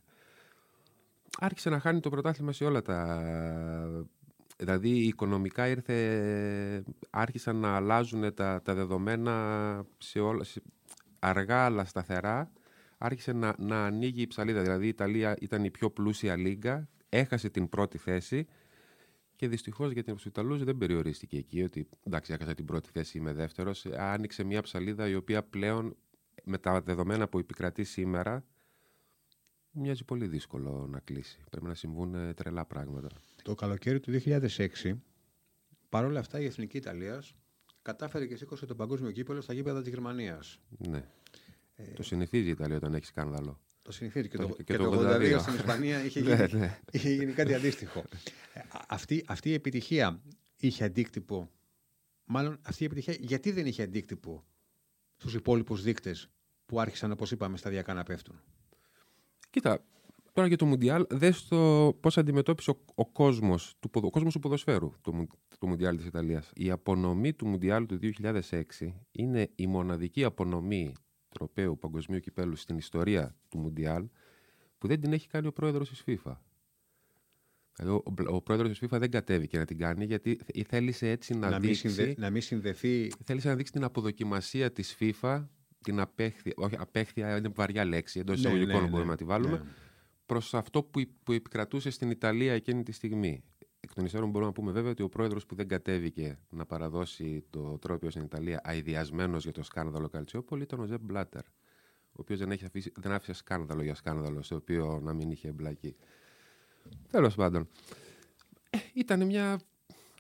Άρχισε 1.39 1.69
να 1.69 1.79
χάνει 1.79 1.99
το 1.99 2.09
πρωτάθλημα 2.09 2.51
σε 2.51 2.63
όλα 2.65 2.81
τα... 2.81 4.05
Δηλαδή, 4.57 4.89
οικονομικά 4.89 5.67
ήρθε... 5.67 6.83
άρχισαν 7.09 7.55
να 7.55 7.75
αλλάζουν 7.75 8.33
τα, 8.33 8.61
τα 8.61 8.73
δεδομένα 8.73 9.85
σε 9.97 10.19
όλα... 10.19 10.43
σε- 10.43 10.61
αργά 11.19 11.65
αλλά 11.65 11.85
σταθερά. 11.85 12.51
Άρχισε 13.03 13.31
να, 13.33 13.55
να 13.57 13.85
ανοίγει 13.85 14.21
η 14.21 14.27
ψαλίδα. 14.27 14.61
Δηλαδή, 14.61 14.85
η 14.85 14.87
Ιταλία 14.87 15.35
ήταν 15.39 15.63
η 15.63 15.71
πιο 15.71 15.91
πλούσια 15.91 16.35
λίγα, 16.35 16.87
έχασε 17.09 17.49
την 17.49 17.69
πρώτη 17.69 17.97
θέση 17.97 18.47
και 19.35 19.47
δυστυχώς 19.47 19.91
για 19.91 20.03
του 20.03 20.17
Ιταλού 20.25 20.57
δεν 20.57 20.77
περιορίστηκε 20.77 21.37
εκεί. 21.37 21.63
Ότι 21.63 21.89
εντάξει, 22.03 22.33
έχασα 22.33 22.53
την 22.53 22.65
πρώτη 22.65 22.89
θέση, 22.91 23.17
είμαι 23.17 23.33
δεύτερος. 23.33 23.85
Άνοιξε 23.85 24.43
μια 24.43 24.61
ψαλίδα 24.61 25.07
η 25.07 25.15
οποία 25.15 25.43
πλέον 25.43 25.95
με 26.43 26.57
τα 26.57 26.81
δεδομένα 26.81 27.27
που 27.27 27.39
επικρατεί 27.39 27.83
σήμερα 27.83 28.45
μοιάζει 29.71 30.05
πολύ 30.05 30.27
δύσκολο 30.27 30.87
να 30.89 30.99
κλείσει. 30.99 31.43
Πρέπει 31.49 31.65
να 31.65 31.73
συμβούν 31.73 32.15
ε, 32.15 32.33
τρελά 32.33 32.65
πράγματα. 32.65 33.07
Το 33.43 33.55
καλοκαίρι 33.55 33.99
του 33.99 34.21
2006, 34.25 34.67
παρόλα 35.89 36.19
αυτά 36.19 36.39
η 36.39 36.45
Εθνική 36.45 36.77
Ιταλίας 36.77 37.35
κατάφερε 37.81 38.25
και 38.25 38.35
σήκωσε 38.35 38.65
το 38.65 38.75
παγκόσμιο 38.75 39.11
κύπελο 39.11 39.41
στα 39.41 39.53
γήπεδα 39.53 39.79
της 39.79 39.89
Γερμανίας. 39.89 40.59
Ναι. 40.77 41.03
Το 41.95 42.03
συνηθίζει 42.03 42.47
η 42.47 42.49
Ιταλία 42.49 42.75
όταν 42.75 42.93
έχει 42.93 43.05
σκάνδαλο. 43.05 43.59
Το 43.81 43.91
συνηθίζει 43.91 44.27
και, 44.27 44.37
Το- 44.37 44.47
το, 44.47 44.53
και 44.53 44.63
και 44.63 44.77
το 44.77 44.89
το 44.89 44.99
82 44.99 45.35
82. 45.35 45.39
στην 45.39 45.53
Ισπανία 45.53 46.03
είχε 46.05 46.21
Ναι, 46.21 46.45
γίνει, 46.45 46.59
ναι. 46.59 46.79
είχε 46.91 47.09
γίνει 47.13 47.31
κάτι 47.31 47.53
αντίστοιχο. 47.53 47.99
Ε, 48.53 48.59
α- 48.59 48.85
αυτή, 48.87 49.23
αυτή 49.27 49.49
η 49.49 49.53
επιτυχία 49.53 50.21
είχε 50.57 50.83
αντίκτυπο. 50.83 51.49
Μάλλον 52.25 52.59
αυτή 52.61 52.83
η 52.83 52.85
επιτυχία 52.85 53.15
γιατί 53.19 53.51
δεν 53.51 53.65
είχε 53.65 53.83
αντίκτυπο 53.83 54.43
στους 55.15 55.33
υπόλοιπους 55.33 55.81
δείκτες 55.83 56.27
που 56.65 56.79
άρχισαν, 56.79 57.11
όπως 57.11 57.31
είπαμε, 57.31 57.57
σταδιακά 57.57 57.93
να 57.93 58.03
πέφτουν; 58.03 58.41
Κοίτα, 59.49 59.83
τώρα 60.33 60.47
για 60.47 60.57
το 60.57 60.65
Μουντιάλ, 60.65 61.05
δες 61.09 61.47
το 61.47 61.93
πώς 61.99 62.17
αντιμετώπισε 62.17 62.71
ο, 62.71 62.77
ο 62.95 63.05
κόσμος 63.05 63.75
του, 63.79 63.89
ποδο- 63.89 64.07
ο 64.07 64.09
κόσμος 64.11 64.33
του 64.33 64.39
ποδοσφαίρου 64.39 64.91
το, 65.01 65.13
Μου- 65.13 65.27
το 65.59 65.67
Μουντιάλ 65.67 65.97
της 65.97 66.05
Ιταλίας. 66.05 66.51
Η 66.55 66.71
απονομή 66.71 67.33
του 67.33 67.47
Μουντιάλ 67.47 67.85
του 67.85 67.99
2006 68.01 68.93
είναι 69.11 69.49
η 69.55 69.67
μοναδική 69.67 70.23
απονομή 70.23 70.93
τροπαίου 71.33 71.77
παγκοσμίου 71.77 72.19
κυπέλου 72.19 72.55
στην 72.55 72.77
ιστορία 72.77 73.35
του 73.49 73.57
Μουντιάλ 73.57 74.07
που 74.77 74.87
δεν 74.87 75.01
την 75.01 75.13
έχει 75.13 75.27
κάνει 75.27 75.47
ο 75.47 75.51
πρόεδρος 75.53 75.89
της 75.89 76.03
FIFA. 76.05 76.35
Δηλαδή, 77.75 77.95
ο, 77.95 78.03
ο, 78.29 78.35
ο 78.35 78.41
πρόεδρος 78.41 78.69
της 78.69 78.79
FIFA 78.89 78.99
δεν 78.99 79.11
κατέβηκε 79.11 79.57
να 79.57 79.65
την 79.65 79.77
κάνει 79.77 80.05
γιατί 80.05 80.37
θε- 80.45 80.65
θέλησε 80.67 81.09
έτσι 81.09 81.33
να, 81.33 81.49
Να 81.49 81.59
μην, 81.59 81.67
δείξει... 81.67 81.89
συνδε, 81.89 82.13
να 82.17 82.29
μην 82.29 82.41
συνδεθεί 82.41 83.11
Θέλησε 83.23 83.47
να 83.47 83.55
δείξει 83.55 83.71
την 83.71 83.83
αποδοκιμασία 83.83 84.71
της 84.71 84.97
FIFA, 84.99 85.47
την 85.81 85.99
απέχθεια, 85.99 86.53
όχι 86.55 86.75
απέχθεια 86.79 87.37
είναι 87.37 87.47
βαριά 87.55 87.85
λέξη, 87.85 88.19
εντός 88.19 88.35
Ναι, 88.35 88.41
εισαγωγικών 88.49 88.81
ναι, 88.81 88.87
μπορούμε 88.89 89.03
ναι, 89.03 89.09
να 89.09 89.15
τη 89.17 89.23
βάλουμε, 89.23 89.57
ναι. 89.57 89.63
προς 90.25 90.53
αυτό 90.53 90.83
που, 90.83 90.99
υ- 90.99 91.09
που 91.23 91.31
επικρατούσε 91.31 91.89
στην 91.89 92.09
Ιταλία 92.09 92.53
εκείνη 92.53 92.83
τη 92.83 92.91
στιγμή. 92.91 93.43
Εκ 93.83 93.93
των 93.93 94.05
υστέρων 94.05 94.29
μπορούμε 94.29 94.45
να 94.45 94.53
πούμε 94.53 94.71
βέβαια 94.71 94.91
ότι 94.91 95.03
ο 95.03 95.09
πρόεδρος 95.09 95.45
που 95.45 95.55
δεν 95.55 95.67
κατέβηκε 95.67 96.39
να 96.49 96.65
παραδώσει 96.65 97.43
το 97.49 97.77
τρόπιο 97.77 98.09
στην 98.09 98.23
Ιταλία 98.23 98.61
αειδιασμένος 98.63 99.43
για 99.43 99.51
το 99.51 99.63
σκάνδαλο 99.63 100.09
Καλτσιόπολη 100.09 100.63
ήταν 100.63 100.79
ο 100.79 100.85
Ζεμπ 100.85 101.01
Μπλάτερ, 101.03 101.41
ο 101.41 102.15
οποίος 102.15 102.39
δεν, 102.39 102.51
έχει 102.51 102.65
αφήσει, 102.65 102.91
δεν 102.95 103.11
άφησε 103.11 103.33
σκάνδαλο 103.33 103.83
για 103.83 103.95
σκάνδαλο, 103.95 104.41
σε 104.41 104.55
οποίο 104.55 104.99
να 105.03 105.13
μην 105.13 105.31
είχε 105.31 105.47
εμπλακεί. 105.47 105.95
Τέλος 107.11 107.35
πάντων. 107.35 107.67
Ε, 108.69 108.77
ήταν 108.93 109.25
μια 109.25 109.59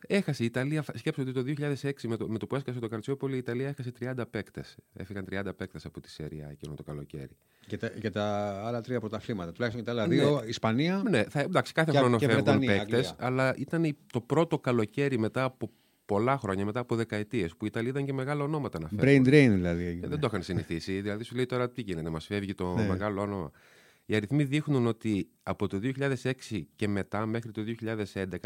Έχασε 0.07 0.43
η 0.43 0.45
Ιταλία, 0.45 0.83
σκέψτε 0.93 1.21
ότι 1.21 1.31
το 1.31 1.65
2006 1.81 1.91
με 2.07 2.17
το, 2.17 2.27
με 2.27 2.37
το 2.37 2.47
που 2.47 2.55
έσκασε 2.55 2.79
το 2.79 2.87
Καρτσιόπολη, 2.87 3.35
η 3.35 3.37
Ιταλία 3.37 3.67
έχασε 3.67 3.91
30 3.99 4.23
παίκτες. 4.29 4.77
Έφυγαν 4.93 5.25
30 5.31 5.43
παίκτες 5.57 5.85
από 5.85 6.01
τη 6.01 6.09
Σέρια 6.09 6.47
εκείνο 6.51 6.73
το 6.73 6.83
καλοκαίρι. 6.83 7.37
Και 7.67 7.77
τα, 7.77 7.87
και 7.87 8.09
τα 8.09 8.25
άλλα 8.65 8.81
τρία 8.81 8.99
πρωταθλήματα. 8.99 9.51
Τουλάχιστον 9.51 9.85
και 9.85 9.91
τα 9.91 9.97
άλλα 9.97 10.07
δύο, 10.07 10.39
ναι. 10.41 10.47
Ισπανία. 10.47 11.03
Ναι, 11.09 11.23
θα, 11.23 11.39
εντάξει, 11.39 11.73
κάθε 11.73 11.91
και, 11.91 11.97
χρόνο 11.97 12.17
και 12.17 12.27
φεύγουν 12.27 12.59
παίκτες, 12.59 13.15
αλλά 13.17 13.55
ήταν 13.55 13.97
το 14.11 14.21
πρώτο 14.21 14.59
καλοκαίρι 14.59 15.17
μετά 15.17 15.43
από 15.43 15.69
πολλά 16.05 16.37
χρόνια, 16.37 16.65
μετά 16.65 16.79
από 16.79 16.95
δεκαετίες, 16.95 17.55
που 17.55 17.65
η 17.65 17.67
Ιταλία 17.71 17.89
ήταν 17.89 18.05
και 18.05 18.13
μεγάλα 18.13 18.43
ονόματα 18.43 18.79
να 18.79 18.87
φέρουν. 18.87 19.23
Brain 19.23 19.27
drain 19.27 19.51
δηλαδή. 19.53 19.99
Ε, 20.03 20.07
δεν 20.07 20.19
το 20.19 20.27
είχαν 20.27 20.43
συνηθίσει. 20.43 21.01
δηλαδή 21.01 21.23
σου 21.23 21.35
λέει 21.35 21.45
τώρα 21.45 21.69
τι 21.69 21.81
γίνεται, 21.81 22.09
μας 22.09 22.25
φεύγει 22.25 22.53
το 22.53 22.73
ναι. 22.75 22.87
μεγάλο 22.87 23.21
όνομα. 23.21 23.51
Οι 24.11 24.15
αριθμοί 24.15 24.43
δείχνουν 24.43 24.87
ότι 24.87 25.29
από 25.43 25.67
το 25.67 25.79
2006 25.83 26.61
και 26.75 26.87
μετά 26.87 27.25
μέχρι 27.25 27.51
το 27.51 27.61
2011, 27.61 28.03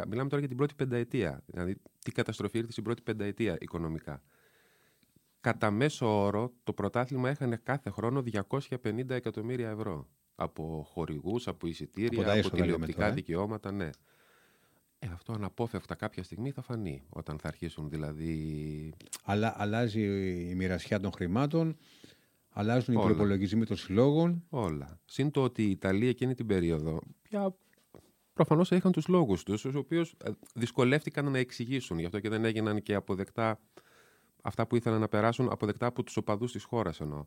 μιλάμε 0.08 0.30
τώρα 0.30 0.40
για 0.40 0.48
την 0.48 0.58
πρώτη 0.58 0.74
πενταετία, 0.76 1.44
δηλαδή 1.46 1.76
τι 2.00 2.12
καταστροφή 2.12 2.58
ήρθε 2.58 2.72
στην 2.72 2.84
πρώτη 2.84 3.02
πενταετία 3.02 3.58
οικονομικά. 3.60 4.22
Κατά 5.42 5.72
μέσο 5.72 6.24
όρο, 6.24 6.54
το 6.64 6.74
πρωτάθλημα 6.74 7.30
έχανε 7.30 7.60
κάθε 7.64 7.90
χρόνο 7.90 8.24
250 8.50 9.10
εκατομμύρια 9.10 9.70
ευρώ. 9.70 10.08
Από 10.36 10.88
χορηγούς, 10.92 11.48
από 11.48 11.68
εισιτήρια, 11.68 12.32
από, 12.32 12.48
από 12.48 12.56
τηλεοπτικά 12.56 13.06
ε. 13.06 13.12
δικαιώματα, 13.12 13.72
ναι. 13.72 13.90
Ε, 15.00 15.08
αυτό 15.14 15.34
αναπόφευκτα 15.34 15.96
κάποια 15.96 16.24
στιγμή 16.24 16.52
θα 16.52 16.62
φανεί 16.62 17.04
όταν 17.10 17.40
θα 17.40 17.48
αρχίσουν 17.48 17.90
δηλαδή. 17.90 18.94
Αλλά 19.24 19.56
αλλάζει 19.58 20.02
η 20.50 20.56
μοιρασιά 20.56 21.00
των 21.00 21.12
χρημάτων, 21.12 21.78
αλλάζουν 22.58 22.96
Όλα. 22.96 23.04
οι 23.04 23.08
προπολογισμοί 23.08 23.66
των 23.66 23.78
συλλόγων. 23.78 24.46
Όλα. 24.50 25.00
Συν 25.06 25.32
το 25.32 25.44
ότι 25.44 25.64
η 25.64 25.70
Ιταλία 25.70 26.10
εκείνη 26.10 26.34
την 26.34 26.46
περίοδο 26.46 27.02
πια 27.22 27.56
προφανώς 28.34 28.72
είχαν 28.72 28.92
τους 28.92 29.08
λόγους 29.08 29.44
τους, 29.44 29.62
τους 29.62 29.76
οποίους 29.76 30.14
ε, 30.24 30.30
δυσκολεύτηκαν 30.54 31.32
να 31.32 31.38
εξηγήσουν. 31.38 32.00
Γι' 32.00 32.06
αυτό 32.06 32.20
και 32.20 32.30
δεν 32.30 32.46
έγιναν 32.46 32.82
και 32.82 32.94
αποδεκτά 32.96 33.60
αυτά 34.42 34.68
που 34.68 34.76
ήθελαν 34.76 35.00
να 35.00 35.08
περάσουν 35.08 35.50
αποδεκτά 35.52 35.86
από 35.86 36.04
τους 36.04 36.18
οπαδούς 36.18 36.52
της 36.52 36.64
χώρας 36.64 37.00
εννοώ. 37.00 37.26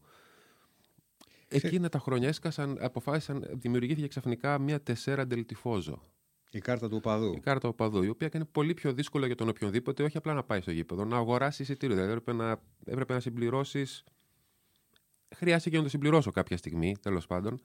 Εκείνα 1.49 1.89
τα 1.89 1.99
χρόνια 1.99 2.29
έσκασαν, 2.29 2.79
αποφάσισαν, 2.81 3.47
δημιουργήθηκε 3.53 4.07
ξαφνικά 4.07 4.59
μια 4.59 4.83
τεσσέρα 4.83 5.27
ντελτιφόζο. 5.27 6.03
Η 6.51 6.59
κάρτα 6.59 6.89
του 6.89 6.97
οπαδού. 6.97 7.33
Η 7.33 7.41
κάρτα 7.41 7.61
του 7.61 7.75
οπαδού, 7.79 8.03
η 8.03 8.09
οποία 8.09 8.27
έκανε 8.27 8.45
πολύ 8.45 8.75
πιο 8.75 8.93
δύσκολο 8.93 9.27
για 9.27 9.35
τον 9.35 9.49
οποιονδήποτε, 9.49 10.03
όχι 10.03 10.17
απλά 10.17 10.35
να 10.35 10.43
πάει 10.43 10.61
στο 10.61 10.71
γήπεδο, 10.71 11.05
να 11.05 11.17
αγοράσεις 11.17 11.61
εισιτήριο. 11.61 11.95
Δηλαδή 11.95 12.13
έπρεπε 12.13 12.33
να, 12.33 12.61
έπρεπε 12.85 13.13
να 13.13 13.21
συμπληρώσεις. 13.21 14.05
Χρειάστηκε 15.37 15.77
να 15.77 15.83
το 15.83 15.89
συμπληρώσω 15.89 16.31
κάποια 16.31 16.57
στιγμή, 16.57 16.97
τέλος 17.03 17.27
πάντων. 17.27 17.61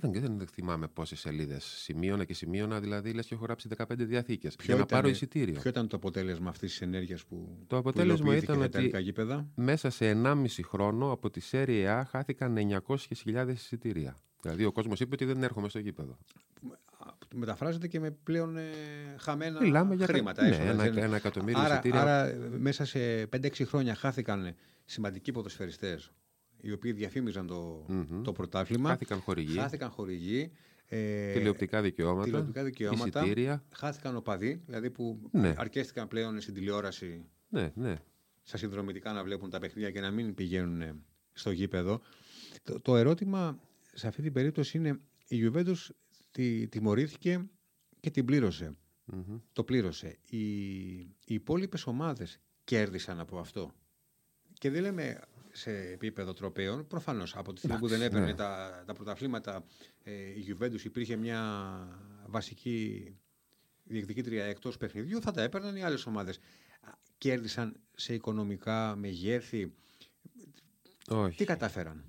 Δεν, 0.00 0.38
δεν 0.38 0.46
θυμάμαι 0.46 0.88
πόσες 0.88 1.20
σελίδες 1.20 1.64
σημείωνα 1.64 2.24
και 2.24 2.34
σημείωνα, 2.34 2.80
δηλαδή 2.80 3.12
λες 3.12 3.26
και 3.26 3.34
έχω 3.34 3.44
γράψει 3.44 3.68
15 3.76 3.84
διαθήκες. 3.96 4.56
Για 4.62 4.76
να 4.76 4.86
πάρω 4.86 5.08
εισιτήριο. 5.08 5.60
Ποιο 5.60 5.70
ήταν 5.70 5.88
το 5.88 5.96
αποτέλεσμα 5.96 6.50
αυτής 6.50 6.70
της 6.70 6.80
ενέργειας 6.80 7.24
που. 7.24 7.64
Το 7.66 7.76
αποτέλεσμα 7.76 8.36
ήταν 8.36 8.62
ότι 8.62 8.92
μέσα 9.54 9.90
σε 9.90 10.20
1,5 10.24 10.46
χρόνο 10.64 11.12
από 11.12 11.30
τη 11.30 11.40
Serie 11.50 12.00
A 12.00 12.02
χάθηκαν 12.08 12.56
900.000 12.86 13.48
εισιτήρια. 13.48 14.16
Δηλαδή 14.40 14.64
ο 14.64 14.72
κόσμος 14.72 15.00
είπε 15.00 15.14
ότι 15.14 15.24
δεν 15.24 15.42
έρχομαι 15.42 15.68
στο 15.68 15.78
γήπεδο 15.78 16.18
μεταφράζεται 17.34 17.88
και 17.88 18.00
με 18.00 18.10
πλέον 18.10 18.56
ε, 18.56 18.62
χαμένα 19.18 19.60
Μιλάμε 19.60 19.96
χρήματα. 19.96 20.48
Για... 20.48 20.58
Ναι, 20.58 20.70
ένα, 20.70 20.84
ένα 20.84 21.16
εκατομμύριο 21.16 21.60
άρα, 21.60 21.82
άρα 21.92 22.34
μέσα 22.58 22.84
σε 22.84 23.22
5-6 23.22 23.50
χρόνια 23.64 23.94
χάθηκαν 23.94 24.54
σημαντικοί 24.84 25.32
ποδοσφαιριστές 25.32 26.12
οι 26.60 26.72
οποίοι 26.72 26.92
διαφήμιζαν 26.92 27.46
το, 27.46 27.86
mm-hmm. 27.88 28.20
το 28.24 28.32
πρωτάθλημα. 28.32 28.88
Χάθηκαν 28.88 29.20
χορηγοί. 29.20 29.58
Χάθηκαν 29.58 29.90
χορηγοί. 29.90 30.50
Ε, 30.88 31.32
τηλεοπτικά 31.32 31.82
δικαιώματα. 31.82 32.24
Τηλεοπτικά 32.24 32.64
δικαιώματα. 32.64 33.20
Εισιτήρια. 33.20 33.64
Χάθηκαν 33.70 34.16
οπαδοί, 34.16 34.62
δηλαδή 34.66 34.90
που 34.90 35.28
ναι. 35.32 35.54
αρκέστηκαν 35.56 36.08
πλέον 36.08 36.40
στην 36.40 36.54
τηλεόραση. 36.54 37.24
Ναι, 37.48 37.72
ναι. 37.74 37.94
Στα 38.42 38.56
συνδρομητικά 38.56 39.12
να 39.12 39.24
βλέπουν 39.24 39.50
τα 39.50 39.58
παιχνίδια 39.58 39.90
και 39.90 40.00
να 40.00 40.10
μην 40.10 40.34
πηγαίνουν 40.34 41.04
στο 41.32 41.50
γήπεδο. 41.50 42.00
Το, 42.62 42.80
το 42.80 42.96
ερώτημα 42.96 43.58
σε 43.94 44.06
αυτή 44.06 44.22
την 44.22 44.32
περίπτωση 44.32 44.76
είναι 44.76 45.00
η 45.28 45.50
Juventus 45.50 45.76
τη, 46.30 46.68
τιμωρήθηκε 46.68 47.48
και 48.00 48.10
την 48.10 48.24
πληρωσε 48.24 48.76
Το 49.52 49.64
πλήρωσε. 49.64 50.18
Οι, 50.30 50.38
οι 51.00 51.34
υπόλοιπες 51.34 51.86
ομάδες 51.86 52.40
κέρδισαν 52.64 53.20
από 53.20 53.38
αυτό. 53.38 53.72
Και 54.52 54.70
δεν 54.70 54.82
λέμε 54.82 55.20
σε 55.56 55.70
επίπεδο 55.70 56.32
τροπέων, 56.32 56.86
προφανώς 56.86 57.36
από 57.36 57.52
τη 57.52 57.58
στιγμή 57.58 57.78
που 57.78 57.88
δεν 57.88 58.02
έπαιρνε 58.02 58.26
ναι. 58.26 58.34
τα, 58.34 58.82
τα 58.86 58.92
πρωταθλήματα 58.92 59.64
ε, 60.02 60.12
η 60.12 60.44
Juventus 60.48 60.84
υπήρχε 60.84 61.16
μια 61.16 61.40
βασική 62.26 63.16
διεκδικήτρια 63.84 64.44
εκτός 64.44 64.76
παιχνιδιού, 64.76 65.20
θα 65.20 65.30
τα 65.30 65.42
έπαιρναν 65.42 65.76
οι 65.76 65.82
άλλες 65.82 66.06
ομάδες. 66.06 66.38
Κέρδισαν 67.18 67.80
σε 67.94 68.14
οικονομικά 68.14 68.96
μεγέθη. 68.96 69.72
Όχι. 71.08 71.36
Τι 71.36 71.44
κατάφεραν; 71.44 72.04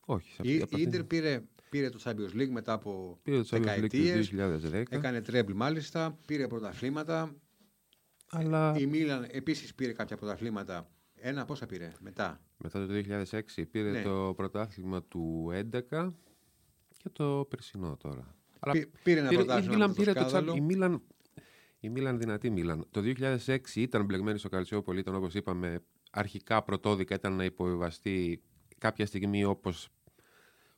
Όχι. 0.00 0.42
Η 0.42 0.66
Ίντερ 0.70 1.04
πήρε 1.04 1.42
Πήρε 1.74 1.88
το 1.90 2.00
Champions 2.04 2.40
League 2.40 2.50
μετά 2.50 2.72
από 2.72 3.20
δεκαετίες. 3.50 4.32
Έκανε 4.88 5.22
τρέμπλ 5.22 5.52
μάλιστα. 5.52 6.18
Πήρε 6.26 6.46
πρωταθλήματα. 6.46 7.34
Αλλά... 8.30 8.74
Η 8.78 8.86
Μίλαν 8.86 9.26
επίσης 9.30 9.74
πήρε 9.74 9.92
κάποια 9.92 10.16
πρωταθλήματα. 10.16 10.93
Ένα 11.26 11.44
πόσα 11.44 11.66
πήρε 11.66 11.92
μετά; 12.00 12.40
Μετά 12.56 12.86
το 12.86 12.92
2006 13.30 13.40
πήρε 13.70 13.90
ναι. 13.90 14.02
το 14.02 14.32
πρωτάθλημα 14.36 15.02
του 15.02 15.52
11 15.90 16.12
και 16.96 17.08
το 17.12 17.46
περσινό 17.48 17.96
τώρα. 17.96 18.34
Αλλά 18.58 18.86
πήρε 19.02 19.20
ένα 19.20 19.32
πρωτάθλημα. 19.32 19.74
Η 19.74 19.76
Μίλαν, 19.76 20.44
το, 20.46 20.52
η 20.54 20.60
Μίλαν 20.60 21.02
η 21.80 21.88
Μίλαν 21.88 22.18
δυνατή 22.18 22.50
Μίλαν. 22.50 22.86
Το 22.90 23.00
2006 23.46 23.58
ήταν 23.74 24.04
μπλεγμένη 24.04 24.38
στο 24.38 24.48
Καλτσιόπολη, 24.48 24.98
ήταν 24.98 25.14
όπως 25.14 25.34
είπαμε 25.34 25.82
αρχικά 26.10 26.62
πρωτόδικα 26.62 27.14
ήταν 27.14 27.36
να 27.36 27.44
υποβιβαστεί 27.44 28.42
κάποια 28.78 29.06
στιγμή 29.06 29.44
όπως 29.44 29.88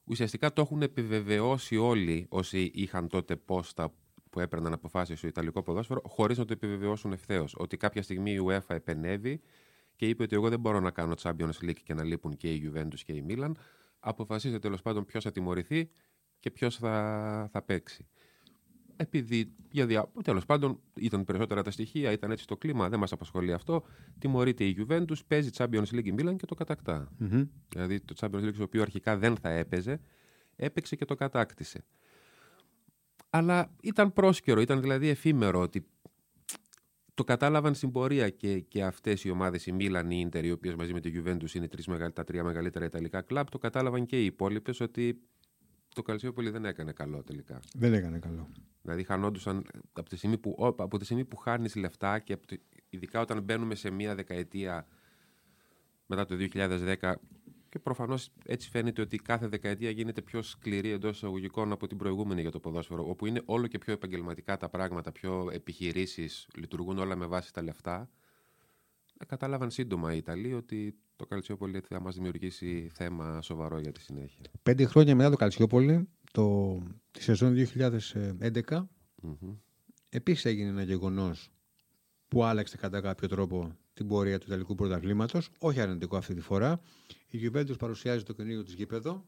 ουσιαστικά 0.05 0.53
το 0.53 0.61
έχουν 0.61 0.83
επιβεβαιώσει 0.83 1.77
όλοι 1.77 2.27
όσοι 2.29 2.71
είχαν 2.75 3.09
τότε 3.09 3.37
πόστα 3.37 3.95
που 4.31 4.41
έπαιρναν 4.41 4.73
αποφάσεις 4.73 5.19
στο 5.19 5.27
Ιταλικό 5.27 5.63
ποδόσφαιρο, 5.63 6.03
χωρίς 6.05 6.39
να 6.39 6.45
το 6.45 6.53
επιβεβαιώσουν 6.53 7.13
ευθέως. 7.13 7.55
Ότι 7.59 7.77
κάποια 7.77 8.03
στιγμή 8.03 8.33
η 8.33 8.39
UEFA 8.49 8.75
επενεύει 8.75 9.41
και 9.97 10.09
είπε 10.09 10.23
ότι 10.23 10.35
εγώ 10.35 10.49
δεν 10.49 10.61
μπορώ 10.61 10.81
να 10.81 10.91
κάνω 10.91 11.15
Champions 11.23 11.59
League 11.63 11.81
και 11.83 11.95
να 11.95 12.05
λείπουν 12.05 12.37
και 12.37 12.53
η 12.53 12.71
Juventus 12.73 13.01
και 13.05 13.13
η 13.13 13.27
Milan. 13.29 13.53
Αποφασίζεται 13.99 14.59
τέλος 14.59 14.83
πάντων 14.83 15.05
ποιος 15.05 15.25
θα 15.25 15.31
τιμωρηθεί 15.31 15.91
και 16.41 16.51
ποιος 16.51 16.77
θα, 16.77 17.49
θα 17.53 17.63
παίξει 17.63 18.07
επειδή 18.97 19.53
για 19.71 19.87
δια... 19.87 20.11
τέλος 20.23 20.45
πάντων 20.45 20.81
ήταν 20.95 21.25
περισσότερα 21.25 21.63
τα 21.63 21.71
στοιχεία, 21.71 22.13
ήταν 22.13 22.31
έτσι 22.31 22.47
το 22.47 22.57
κλίμα, 22.57 22.89
δεν 22.89 22.99
μας 22.99 23.13
απασχολεί 23.13 23.53
αυτό. 23.53 23.85
Τιμωρείται 24.19 24.65
η 24.65 24.77
Juventus, 24.79 25.25
παίζει 25.27 25.51
Champions 25.57 25.87
League 25.93 26.05
η 26.05 26.15
Milan 26.19 26.37
και 26.37 26.47
το 26.47 26.55
κατακτά. 26.55 27.09
Mm-hmm. 27.21 27.49
Δηλαδή 27.69 28.01
το 28.01 28.15
Champions 28.21 28.45
League, 28.45 28.55
το 28.57 28.63
οποίο 28.63 28.83
αρχικά 28.83 29.17
δεν 29.17 29.37
θα 29.37 29.49
έπαιζε, 29.49 30.01
έπαιξε 30.57 30.97
και 30.97 31.05
το 31.05 31.15
κατάκτησε. 31.15 31.85
Αλλά 33.31 33.75
ήταν 33.83 34.13
πρόσκαιρο, 34.13 34.61
ήταν 34.61 34.81
δηλαδή 34.81 35.09
εφήμερο 35.09 35.61
ότι 35.61 35.87
το 37.17 37.25
κατάλαβαν 37.25 37.75
στην 37.75 37.91
πορεία 37.91 38.31
και, 38.31 38.61
και 38.61 38.85
αυτές 38.85 39.25
οι 39.25 39.31
ομάδες, 39.31 39.67
η 39.67 39.73
Μίλαν, 39.73 40.11
η 40.11 40.23
Ιντερ, 40.27 40.45
οι 40.45 40.51
οποίες 40.51 40.75
μαζί 40.75 40.93
με 40.93 41.01
τη 41.01 41.13
Juventus 41.15 41.55
είναι 41.55 41.69
τα 42.13 42.25
τρία 42.25 42.45
μεγαλύτερα 42.45 42.85
ιταλικά 42.85 43.23
κλαμπ, 43.23 43.47
το 43.51 43.59
κατάλαβαν 43.59 44.07
και 44.07 44.23
οι 44.23 44.25
υπόλοιπες 44.25 44.81
ότι 44.81 45.21
το 45.95 46.03
Καλσιόπολη 46.03 46.51
δεν 46.51 46.65
έκανε 46.65 46.93
καλό 46.93 47.23
τελικά. 47.23 47.61
Δεν 47.75 47.95
έκανε 47.95 48.19
καλό. 48.19 48.49
Δηλαδή 48.83 49.05
χανόντουσαν 49.05 49.67
από 49.93 50.09
τη 50.09 50.17
στιγμή 50.17 50.39
που, 50.39 50.75
από 50.79 50.99
τη 50.99 51.05
στιγμή 51.05 51.25
που 51.25 51.37
χάνεις 51.37 51.77
λεφτά 51.77 52.19
και 52.19 52.33
από 52.33 52.45
ειδικά 52.91 53.21
όταν 53.21 53.43
μπαίνουμε 53.43 53.75
σε 53.75 53.91
μία 53.91 54.15
δεκαετία 54.15 54.87
μετά 56.07 56.25
το 56.25 56.37
2010 56.53 57.13
και 57.77 57.83
προφανώς 57.83 58.31
έτσι 58.45 58.69
φαίνεται 58.71 59.01
ότι 59.01 59.17
κάθε 59.17 59.47
δεκαετία 59.47 59.91
γίνεται 59.91 60.23
πιο 60.23 60.43
σκληρή 60.43 60.91
εντός 60.91 61.17
εισαγωγικών 61.17 61.73
από 61.73 61.87
την 61.87 61.97
προηγούμενη 61.97 62.41
για 62.41 62.51
το 62.51 62.61
ποδόσφαιρο 62.61 63.09
όπου 63.09 63.27
είναι 63.27 63.43
όλο 63.45 63.67
και 63.67 63.79
πιο 63.79 63.93
επαγγελματικά 63.93 64.57
τα 64.57 64.69
πράγματα, 64.69 65.13
πιο 65.13 65.49
επιχειρήσεις, 65.53 66.49
λειτουργούν 66.55 66.99
όλα 66.99 67.17
με 67.17 67.27
βάση 67.27 67.53
τα 67.53 67.63
λεφτά. 67.63 68.11
Ε, 69.19 69.25
κατάλαβαν 69.25 69.71
σύντομα 69.71 70.15
οι 70.15 70.17
Ιταλοί 70.17 70.53
ότι 70.55 70.99
το 71.17 71.27
Καλτσιόπολη 71.27 71.81
θα 71.81 72.01
μας 72.01 72.15
δημιουργήσει 72.15 72.91
θέμα 72.95 73.43
σοβαρό 73.43 73.79
για 73.79 73.93
τη 73.93 74.01
συνέχεια. 74.01 74.45
Πέντε 74.63 74.85
χρόνια 74.85 75.15
μετά 75.15 75.31
το 75.31 75.37
Καλτσιόπολη, 75.37 76.09
το, 76.33 76.79
τη 77.11 77.23
σεζόν 77.23 77.55
2011, 77.75 78.03
mm-hmm. 78.71 79.57
επίσης 80.09 80.45
έγινε 80.45 80.69
ένα 80.69 80.83
γεγονός 80.83 81.51
που 82.29 82.45
άλλαξε 82.45 82.77
κατά 82.77 83.01
κάποιο 83.01 83.29
τρόπο 83.29 83.77
την 83.97 84.07
πορεία 84.09 84.39
του 84.39 84.47
Ιταλικού 84.49 84.75
πρωταθλήματος. 84.75 85.51
Όχι 85.59 85.81
αρνητικό 85.81 86.17
αυτή 86.17 86.35
τη 86.35 86.41
φορά. 86.41 86.81
Η 87.29 87.39
Juventus 87.43 87.79
παρουσιάζει 87.79 88.23
το 88.23 88.33
καινούριο 88.33 88.63
της 88.63 88.75
γήπεδο. 88.75 89.25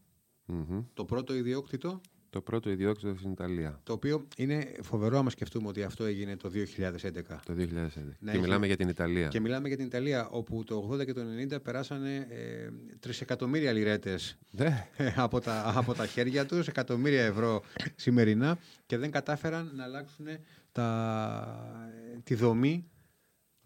Mm-hmm. 0.48 0.84
Το 0.94 1.04
πρώτο 1.04 1.34
ιδιόκτητο 1.34 2.00
το 2.30 2.40
πρώτο 2.40 2.70
ιδιόκτητο 2.70 3.14
στην 3.18 3.30
Ιταλία. 3.30 3.80
Το 3.82 3.92
οποίο 3.92 4.26
είναι 4.36 4.72
φοβερό 4.82 5.18
άμα 5.18 5.30
σκεφτούμε 5.30 5.68
ότι 5.68 5.82
αυτό 5.82 6.04
έγινε 6.04 6.36
το 6.36 6.50
2011. 6.54 7.12
Το 7.44 7.54
2011. 7.58 8.32
και 8.32 8.38
μιλάμε 8.38 8.66
για 8.66 8.76
την 8.76 8.88
Ιταλία. 8.88 9.28
Και 9.28 9.40
μιλάμε 9.40 9.68
για 9.68 9.76
την 9.76 9.86
Ιταλία, 9.86 10.28
όπου 10.28 10.64
το 10.64 10.90
80 10.92 11.04
και 11.04 11.12
το 11.12 11.20
90 11.54 11.62
περάσανε 11.62 12.26
ε, 12.30 12.68
τρισεκατομμύρια 13.00 13.72
λιρέτες 13.72 14.38
ναι. 14.50 14.88
από, 15.16 15.40
τα, 15.40 15.72
από 15.76 15.94
τα 15.94 16.06
χέρια 16.06 16.46
τους, 16.46 16.68
εκατομμύρια 16.68 17.24
ευρώ 17.24 17.62
σημερινά 17.94 18.58
και 18.86 18.96
δεν 18.96 19.10
κατάφεραν 19.10 19.70
να 19.74 19.84
αλλάξουν 19.84 20.26
τα, 20.72 22.20
τη 22.24 22.34
δομή 22.34 22.90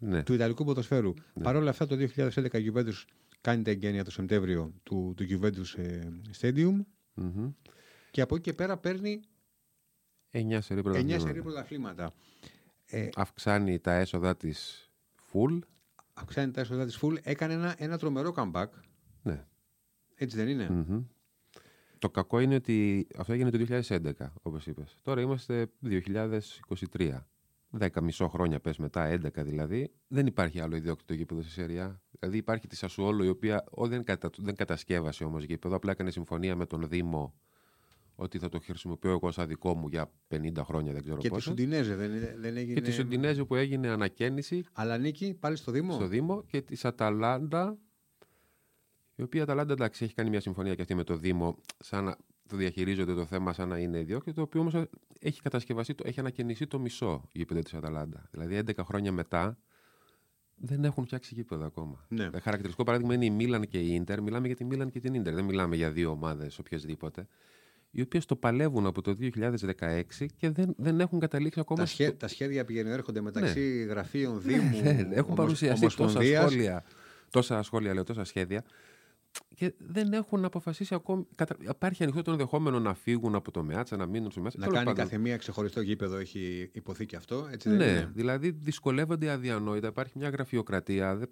Ναι. 0.03 0.23
του 0.23 0.33
Ιταλικού 0.33 0.63
ποδοσφαίρου. 0.65 1.13
Ναι. 1.33 1.43
Παρ' 1.43 1.55
όλα 1.55 1.69
αυτά, 1.69 1.87
το 1.87 1.95
2011 1.95 2.53
η 2.59 2.71
Juventus 2.73 3.03
κάνει 3.41 3.63
τα 3.63 3.71
εγγένεια 3.71 4.03
το 4.03 4.11
Σεπτέμβριο 4.11 4.73
του, 4.83 5.13
του 5.17 5.25
Juventus 5.29 5.77
ε, 5.83 6.01
Stadium 6.41 6.79
Μμμ. 7.13 7.51
και 8.11 8.21
από 8.21 8.35
εκεί 8.35 8.43
και 8.43 8.53
πέρα 8.53 8.77
παίρνει 8.77 9.21
Εννιά 10.29 10.61
σερή 10.61 10.79
9 10.79 10.83
πρωταθλήματα. 10.83 11.27
σερή 11.27 11.41
πρωταθλήματα. 11.41 12.13
Ε, 12.85 13.09
Αυξάνει 13.15 13.79
τα 13.79 13.93
έσοδα 13.93 14.35
της 14.37 14.89
full. 15.31 15.59
αυξάνει 16.13 16.51
τα 16.51 16.61
έσοδα 16.61 16.85
της 16.85 16.99
Full, 17.01 17.15
έκανε 17.23 17.53
ένα, 17.53 17.75
ένα 17.77 17.97
τρομερό 17.97 18.33
comeback. 18.35 18.67
Ναι. 19.21 19.45
Έτσι 20.15 20.35
δεν 20.37 20.47
είναι; 20.47 20.69
Μμμ. 20.69 21.03
Το 21.99 22.09
κακό 22.09 22.39
είναι 22.39 22.55
ότι 22.55 23.07
αυτό 23.17 23.33
έγινε 23.33 23.49
το 23.49 23.57
2011, 23.87 24.11
όπως 24.41 24.67
είπες. 24.67 24.95
Τώρα 25.01 25.21
είμαστε 25.21 25.71
2023. 25.83 27.19
Δέκα 27.75 28.01
μισό 28.01 28.27
χρόνια 28.27 28.59
πες 28.59 28.77
μετά, 28.77 29.19
11 29.21 29.29
δηλαδή. 29.43 29.91
Δεν 30.07 30.25
υπάρχει 30.25 30.59
άλλο 30.59 30.75
ιδιόκτητο 30.75 31.13
γήπεδο 31.13 31.41
στη 31.41 31.51
Σεριά. 31.51 32.01
Δηλαδή 32.19 32.37
υπάρχει 32.37 32.67
τη 32.67 32.75
Σασουόλο 32.75 33.23
η 33.23 33.27
οποία 33.27 33.63
ο, 33.71 33.87
δεν, 33.87 34.03
κατα, 34.03 34.29
δεν 34.37 34.55
κατασκεύασε 34.55 35.23
όμως 35.23 35.43
γήπεδο. 35.43 35.75
Απλά 35.75 35.91
έκανε 35.91 36.11
συμφωνία 36.11 36.55
με 36.55 36.65
τον 36.65 36.87
Δήμο 36.87 37.33
ότι 38.15 38.37
θα 38.39 38.49
το 38.49 38.59
χρησιμοποιώ 38.59 39.11
εγώ 39.11 39.31
σαν 39.31 39.47
δικό 39.47 39.75
μου 39.75 39.87
για 39.87 40.11
50 40.29 40.51
χρόνια, 40.63 40.93
δεν 40.93 41.01
ξέρω 41.01 41.17
Και 41.17 41.27
τη 41.27 41.33
πόσο. 41.33 41.49
Σουντινέζε 41.49 41.95
δεν, 41.95 42.11
είναι- 42.11 42.35
δεν 42.39 42.57
έγινε. 42.57 42.73
Και 42.73 42.81
τη 42.81 42.91
Σοντινέζη 42.91 43.45
που 43.45 43.55
έγινε 43.55 43.87
ανακαίνιση 43.87 44.63
Αλλά 44.73 44.97
νίκη 44.97 45.33
πάλι 45.39 45.55
στο 45.55 45.71
Δήμο; 45.71 45.93
στο 45.93 46.07
Δήμο 46.07 46.43
και 46.43 46.61
της 46.61 46.85
Αταλάντα, 46.85 47.77
η 49.15 49.21
οποία 49.21 49.43
Αταλάντα 49.43 49.73
εντάξει 49.73 50.03
έχει 50.03 50.13
κάνει 50.13 50.29
μια 50.29 50.39
συμφωνία 50.41 50.75
και 50.75 50.81
αυτή 50.81 50.95
με 50.95 51.03
το 51.03 51.15
Δήμο, 51.17 51.57
σαν 51.79 52.03
να 52.03 52.17
το 52.49 52.55
διαχειρίζονται 52.57 53.13
το 53.13 53.25
θέμα 53.25 53.53
σαν 53.53 53.67
να 53.69 53.77
είναι 53.77 53.99
ιδιόκτητο, 53.99 54.35
το 54.35 54.41
οποίο 54.41 54.59
όμως 54.61 54.73
έχει 55.19 55.41
κατασκευαστεί, 55.41 55.95
το- 55.95 56.03
έχει 56.07 56.19
ανακαινιστεί 56.19 56.67
το 56.67 56.79
μισό 56.79 57.29
γήπεδο 57.31 57.61
της 57.61 57.73
Αταλάντα. 57.73 58.27
Δηλαδή 58.31 58.55
11 58.55 58.83
χρόνια 58.83 59.11
μετά 59.11 59.57
δεν 60.55 60.83
έχουν 60.83 61.05
φτιάξει 61.05 61.33
γήπεδο 61.33 61.65
ακόμα. 61.65 62.05
Ναι. 62.09 62.29
Το 62.29 62.39
χαρακτηριστικό 62.41 62.83
παράδειγμα 62.83 63.13
είναι 63.13 63.25
η 63.25 63.29
Μίλαν 63.29 63.67
και 63.67 63.79
η 63.79 63.93
Ίντερ. 63.93 64.21
Μιλάμε 64.21 64.47
για 64.47 64.55
τη 64.55 64.63
Μίλαν 64.63 64.89
και 64.89 64.99
την 64.99 65.13
Ίντερ. 65.13 65.33
Δεν 65.33 65.43
μιλάμε 65.45 65.75
για 65.75 65.91
δύο 65.91 66.09
ομάδες 66.09 66.59
οποιασδήποτε. 66.59 67.27
Οι 67.91 68.01
οποίες 68.01 68.25
το 68.25 68.35
παλεύουν 68.35 68.85
από 68.85 69.01
το 69.01 69.13
2016 69.13 70.01
και 70.35 70.49
δεν, 70.49 70.73
δεν 70.77 70.99
έχουν 70.99 71.19
καταλήξει 71.19 71.59
ακόμα. 71.59 71.79
Τα, 71.79 71.85
στο- 71.85 72.03
σχέ, 72.03 72.11
τα 72.11 72.27
σχέδια 72.27 72.65
πηγαίνουν 72.65 72.91
έρχονται 72.91 73.21
μεταξύ 73.21 73.83
γραφείων 73.83 74.41
Δήμου. 74.41 74.81
Ναι, 74.81 74.89
έχουν 74.89 75.11
ομοσ- 75.23 75.35
παρουσιαστεί 75.35 75.81
τόσα 75.85 76.01
Ομοσπονδίας. 76.01 76.51
σχόλια, 76.51 76.83
τόσα 77.29 77.63
σχόλια, 77.63 77.93
λέω, 77.93 78.03
τόσα 78.03 78.23
σχέδια 78.23 78.63
και 79.55 79.73
δεν 79.77 80.13
έχουν 80.13 80.45
αποφασίσει 80.45 80.95
ακόμη. 80.95 81.27
Κατα... 81.35 81.55
Υπάρχει 81.59 82.03
ανοιχτό 82.03 82.21
το 82.21 82.31
ενδεχόμενο 82.31 82.79
να 82.79 82.93
φύγουν 82.93 83.35
από 83.35 83.51
το 83.51 83.63
ΜΕΑΤΣΑ, 83.63 83.97
να 83.97 84.05
μείνουν 84.05 84.31
στο 84.31 84.41
ΜΕΑΤΣΑ. 84.41 84.59
Να 84.59 84.65
Τέλος 84.65 84.79
κάνει 84.79 84.89
πάντων, 84.89 85.03
κάθε 85.03 85.21
μία 85.21 85.37
ξεχωριστό 85.37 85.81
γήπεδο, 85.81 86.17
έχει 86.17 86.69
υποθεί 86.73 87.05
και 87.05 87.15
αυτό. 87.15 87.47
Έτσι 87.51 87.69
δεν 87.69 87.77
Ναι, 87.77 87.85
είναι; 87.85 88.11
δηλαδή 88.13 88.51
δυσκολεύονται 88.51 89.29
αδιανόητα. 89.29 89.87
Υπάρχει 89.87 90.17
μια 90.17 90.29
γραφειοκρατία. 90.29 91.15
Δεν... 91.15 91.29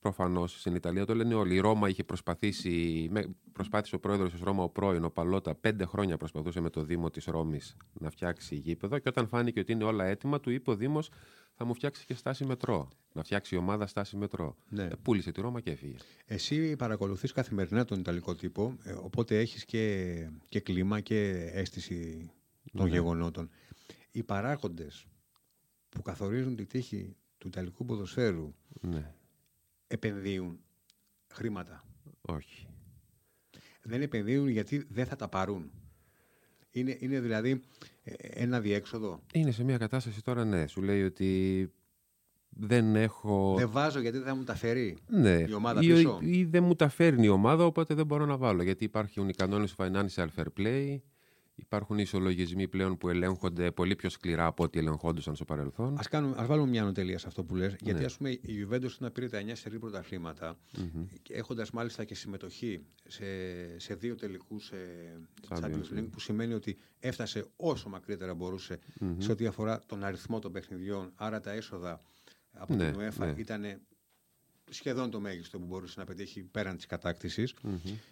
Προφανώς 0.00 0.60
στην 0.60 0.74
Ιταλία 0.74 1.04
το 1.04 1.14
λένε 1.14 1.34
όλοι. 1.34 1.54
Η 1.54 1.58
Ρώμα 1.58 1.88
είχε 1.88 2.04
προσπαθήσει, 2.04 3.06
με- 3.10 3.34
προσπάθησε 3.52 3.94
ο 3.94 3.98
πρόεδρος 4.00 4.30
της 4.32 4.40
Ρώμα, 4.40 4.62
ο 4.62 4.68
πρώην, 4.68 5.04
ο 5.04 5.10
Παλότα, 5.10 5.54
πέντε 5.54 5.84
χρόνια 5.84 6.16
προσπαθούσε 6.16 6.60
με 6.60 6.70
το 6.70 6.82
Δήμο 6.84 7.10
της 7.10 7.24
Ρώμης 7.24 7.76
να 7.92 8.10
φτιάξει 8.10 8.54
γήπεδο. 8.54 8.98
Και 8.98 9.08
όταν 9.08 9.28
φάνηκε 9.28 9.60
ότι 9.60 9.72
είναι 9.72 9.84
όλα 9.84 10.04
έτοιμα, 10.04 10.40
του 10.40 10.50
είπε 10.50 10.70
ο 10.70 10.76
Δήμος 10.76 11.10
θα 11.54 11.64
μου 11.64 11.74
φτιάξει 11.74 12.04
και 12.06 12.14
στάση 12.14 12.44
μετρό. 12.44 12.88
Να 13.12 13.22
φτιάξει 13.22 13.54
η 13.54 13.58
ομάδα 13.58 13.86
στάση 13.86 14.16
μετρό. 14.16 14.56
Ναι. 14.68 14.82
Ε, 14.82 14.90
πούλησε 15.02 15.32
τη 15.32 15.40
Ρώμα 15.40 15.60
και 15.60 15.70
έφυγε. 15.70 15.94
Εσύ 16.26 16.76
παρακολουθείς 16.76 17.32
καθημερινά 17.32 17.84
τον 17.84 17.98
Ιταλικό 18.00 18.34
τύπο, 18.34 18.76
ε, 18.82 18.92
οπότε 18.92 19.38
έχεις 19.38 19.64
και, 19.64 20.14
και 20.48 20.60
κλίμα 20.60 21.00
και 21.00 21.50
αίσθηση 21.52 22.30
των 22.72 22.84
Ναι. 22.86 22.90
γεγονότων. 22.92 23.50
Οι 24.10 24.22
παράγοντες 24.22 25.06
που 25.88 26.02
καθορίζουν 26.02 26.56
τη 26.56 26.66
τύχη 26.66 27.16
του 27.38 27.48
Ιταλικού 27.48 27.84
ποδοσφαίρου 27.84 28.54
Ναι, 28.80 29.14
επενδύουν 29.88 30.58
χρήματα. 31.28 31.84
όχι. 32.20 32.66
Δεν 33.82 34.02
επενδύουν 34.02 34.48
γιατί 34.48 34.86
δεν 34.88 35.06
θα 35.06 35.16
τα 35.16 35.28
πάρουν. 35.28 35.70
Είναι, 36.70 36.96
είναι 37.00 37.20
δηλαδή 37.20 37.62
ε, 38.02 38.12
ένα 38.18 38.60
διέξοδο. 38.60 39.22
Είναι 39.32 39.50
σε 39.50 39.64
μια 39.64 39.78
κατάσταση 39.78 40.22
τώρα, 40.22 40.44
ναι. 40.44 40.66
Σου 40.66 40.82
λέει 40.82 41.02
ότι 41.02 41.72
δεν 42.48 42.96
έχω. 42.96 43.54
Δεν 43.58 43.70
βάζω 43.70 44.00
γιατί 44.00 44.16
δεν 44.18 44.26
θα 44.26 44.34
μου 44.34 44.44
τα 44.44 44.54
φέρει 44.54 44.96
Ναι, 45.08 45.44
η 45.48 45.52
ομάδα 45.52 45.82
ή, 45.82 45.86
πίσω. 45.86 46.18
ή 46.22 46.44
δεν 46.44 46.64
μου 46.64 46.74
τα 46.74 46.88
φέρνει 46.88 47.24
η 47.24 47.28
ομάδα, 47.28 47.64
οπότε 47.64 47.94
δεν 47.94 48.06
μπορώ 48.06 48.26
να 48.26 48.36
βάλω. 48.36 48.62
Γιατί 48.62 48.84
υπάρχουν 48.84 49.28
οι 49.28 49.32
κανόνες 49.32 49.74
του 49.74 49.84
financial 49.84 50.26
fair 50.36 50.46
play, 50.58 50.98
υπάρχουν 51.58 51.98
οι 51.98 52.02
ισολογισμοί 52.04 52.68
πλέον 52.68 52.96
που 52.98 53.08
ελέγχονται 53.08 53.70
πολύ 53.70 53.96
πιο 53.96 54.08
σκληρά 54.10 54.46
από 54.46 54.64
ό,τι 54.64 54.78
ελεγχόντουσαν 54.78 55.34
στο 55.34 55.44
παρελθόν. 55.44 55.98
Ας, 55.98 56.08
κάνουμε, 56.08 56.34
ας 56.38 56.46
βάλουμε 56.46 56.68
μια 56.68 56.82
ανωτελεία 56.82 57.18
σε 57.18 57.26
αυτό 57.26 57.44
που 57.44 57.54
λες, 57.56 57.76
γιατί 57.80 57.98
Ναι. 58.00 58.04
ας 58.04 58.16
πούμε 58.16 58.30
η 58.30 58.66
Juventus 58.70 58.90
να 58.98 59.10
πήρε 59.10 59.28
τα 59.28 59.38
9 59.40 59.50
σερή 59.54 59.78
πρωταθλήματα, 59.78 60.58
και 61.22 61.34
έχοντας 61.34 61.70
μάλιστα 61.70 62.04
και 62.04 62.14
συμμετοχή 62.14 62.80
σε, 63.08 63.24
σε 63.78 63.94
δύο 63.94 64.14
τελικούς 64.14 64.70
ε, 64.70 64.76
Champions 65.48 65.58
Champions 65.64 65.98
League, 65.98 66.08
που 66.10 66.20
σημαίνει 66.20 66.52
ότι 66.54 66.78
έφτασε 67.00 67.44
όσο 67.56 67.88
μακρύτερα 67.88 68.34
μπορούσε 68.34 68.78
σε 69.18 69.32
ό,τι 69.32 69.46
αφορά 69.46 69.82
τον 69.86 70.04
αριθμό 70.04 70.38
των 70.38 70.52
παιχνιδιών, 70.52 71.12
άρα 71.14 71.40
τα 71.40 71.50
έσοδα 71.52 72.00
από 72.52 72.74
Ναι, 72.74 72.90
την 72.90 73.00
UEFA 73.00 73.18
ναι. 73.18 73.34
ήταν 73.36 73.80
σχεδόν 74.70 75.10
το 75.10 75.20
μέγιστο 75.20 75.58
που 75.58 75.64
μπορούσε 75.66 75.94
να 76.00 76.04
πετύχει 76.06 76.42
πέραν 76.42 76.76
της 76.76 76.86
κατάκτησης. 76.86 77.54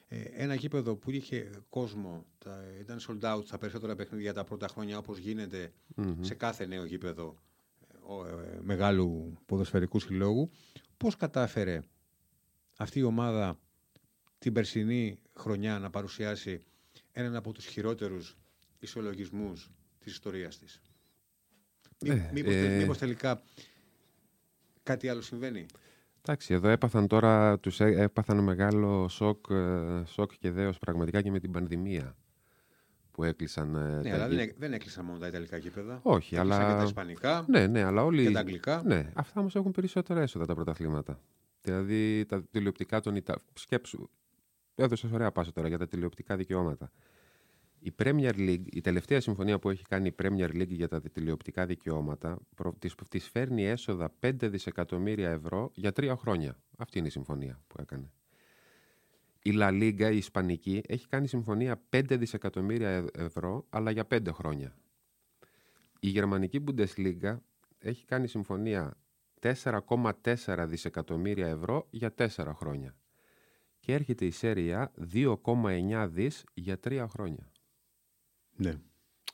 Ε, 0.08 0.20
ένα 0.20 0.54
γήπεδο 0.54 0.96
που 0.96 1.10
είχε 1.10 1.50
κόσμο, 1.68 2.26
τα, 2.38 2.64
ήταν 2.80 2.98
sold 3.08 3.36
out 3.36 3.42
στα 3.46 3.58
περισσότερα 3.58 3.94
παιχνίδια 3.94 4.32
τα 4.32 4.44
πρώτα 4.44 4.68
χρόνια 4.68 4.98
όπως 4.98 5.18
γίνεται 5.18 5.72
σε 6.20 6.34
κάθε 6.34 6.66
νέο 6.66 6.84
γήπεδο 6.84 7.36
ε, 7.88 8.12
ο, 8.12 8.26
ε, 8.26 8.58
μεγάλου 8.62 9.38
ποδοσφαιρικού 9.46 10.00
συλλόγου. 10.00 10.50
Πώς 10.96 11.16
κατάφερε 11.16 11.80
αυτή 12.76 12.98
η 12.98 13.02
ομάδα 13.02 13.58
την 14.38 14.52
περσινή 14.52 15.18
χρονιά 15.34 15.78
να 15.78 15.90
παρουσιάσει 15.90 16.60
έναν 17.12 17.36
από 17.36 17.52
τους 17.52 17.64
χειρότερους 17.66 18.36
ισολογισμούς 18.78 19.70
της 19.98 20.12
ιστορίας 20.12 20.58
της; 20.58 20.80
Μή, 22.00 22.10
Ε, 22.10 22.30
μήπως, 22.32 22.52
τε- 22.52 22.70
ε, 22.72 22.76
μήπως 22.78 22.98
τελικά 22.98 23.42
κάτι 24.82 25.08
άλλο 25.08 25.20
συμβαίνει; 25.20 25.66
Εντάξει, 26.28 26.54
εδώ 26.54 26.68
έπαθαν 26.68 27.06
τώρα, 27.06 27.58
τους 27.58 27.80
έ- 27.80 27.98
έπαθαν 27.98 28.38
μεγάλο 28.38 29.08
σοκ, 29.08 29.44
ε, 29.50 30.02
σοκ 30.06 30.32
και 30.38 30.50
δέος 30.50 30.78
πραγματικά 30.78 31.22
και 31.22 31.30
με 31.30 31.38
την 31.38 31.50
πανδημία 31.52 32.16
που 33.10 33.24
έκλεισαν 33.24 33.74
ε, 33.74 33.96
Ναι, 34.02 34.10
τα 34.10 34.14
αλλά 34.14 34.26
γη- 34.28 34.36
δεν, 34.36 34.48
έ- 34.48 34.54
δεν 34.58 34.72
έκλεισαν 34.72 35.04
μόνο 35.04 35.18
τα 35.18 35.26
Ιταλικά 35.26 35.56
γήπεδα. 35.56 36.00
Όχι, 36.02 36.34
Έκλεισαν 36.36 36.60
αλλά- 36.62 36.70
και 36.72 36.76
τα 36.78 36.84
Ισπανικά 36.84 37.44
Ναι, 37.48 37.66
ναι, 37.66 37.82
αλλά 37.82 38.04
όλοι. 38.04 38.26
και 38.26 38.30
τα 38.30 38.40
Αγγλικά. 38.40 38.82
Ναι, 38.84 39.10
αυτά 39.14 39.40
όμως 39.40 39.54
έχουν 39.56 39.70
περισσότερα 39.72 40.20
έσοδα 40.20 40.46
τα 40.46 40.54
πρωταθλήματα. 40.54 41.20
Δηλαδή 41.62 42.24
τα 42.26 42.42
τηλεοπτικά 42.50 43.00
των 43.00 43.16
Ιτα... 43.16 43.38
Σκέψου. 43.54 44.08
Έδωσες 44.74 45.10
ωραία 45.12 45.32
πάσα 45.32 45.52
τώρα 45.52 45.68
για 45.68 45.78
τα 45.78 45.86
τηλεοπτικά 45.86 46.36
δικαιώματα. 46.36 46.90
Η 47.78 47.94
Premier 47.98 48.32
League, 48.34 48.66
η 48.72 48.80
τελευταία 48.80 49.20
συμφωνία 49.20 49.58
που 49.58 49.70
έχει 49.70 49.82
κάνει 49.84 50.08
η 50.08 50.14
Premier 50.22 50.50
League 50.50 50.68
για 50.68 50.88
τα 50.88 51.00
τηλεοπτικά 51.00 51.66
δικαιώματα, 51.66 52.38
προ- 52.54 52.78
της, 52.78 52.94
της 53.08 53.28
φέρνει 53.28 53.64
έσοδα 53.66 54.14
5 54.20 54.32
δισεκατομμύρια 54.48 55.30
ευρώ 55.30 55.70
για 55.74 55.92
τρία 55.92 56.16
χρόνια. 56.16 56.58
Αυτή 56.76 56.98
είναι 56.98 57.06
η 57.06 57.10
συμφωνία 57.10 57.60
που 57.66 57.76
έκανε. 57.80 58.10
Η 59.42 59.50
La 59.54 59.68
Liga, 59.68 60.10
η 60.12 60.16
Ισπανική, 60.16 60.82
έχει 60.86 61.06
κάνει 61.08 61.26
συμφωνία 61.26 61.82
5 61.90 62.16
δισεκατομμύρια 62.18 62.88
ε- 62.88 63.04
ευρώ, 63.12 63.66
αλλά 63.68 63.90
για 63.90 64.06
5 64.10 64.32
χρόνια. 64.32 64.76
Η 66.00 66.08
γερμανική 66.08 66.64
Bundesliga 66.66 67.36
έχει 67.78 68.04
κάνει 68.04 68.26
συμφωνία 68.28 68.96
4,4 69.40 70.66
δισεκατομμύρια 70.68 71.46
ευρώ 71.46 71.86
για 71.90 72.14
4 72.14 72.52
χρόνια. 72.54 72.96
Και 73.80 73.92
έρχεται 73.92 74.24
η 74.24 74.32
Serie 74.40 74.84
A 74.84 74.86
2,9 75.12 76.06
δις 76.08 76.44
για 76.54 76.78
3 76.78 77.06
χρόνια. 77.08 77.50
Ναι. 78.56 78.74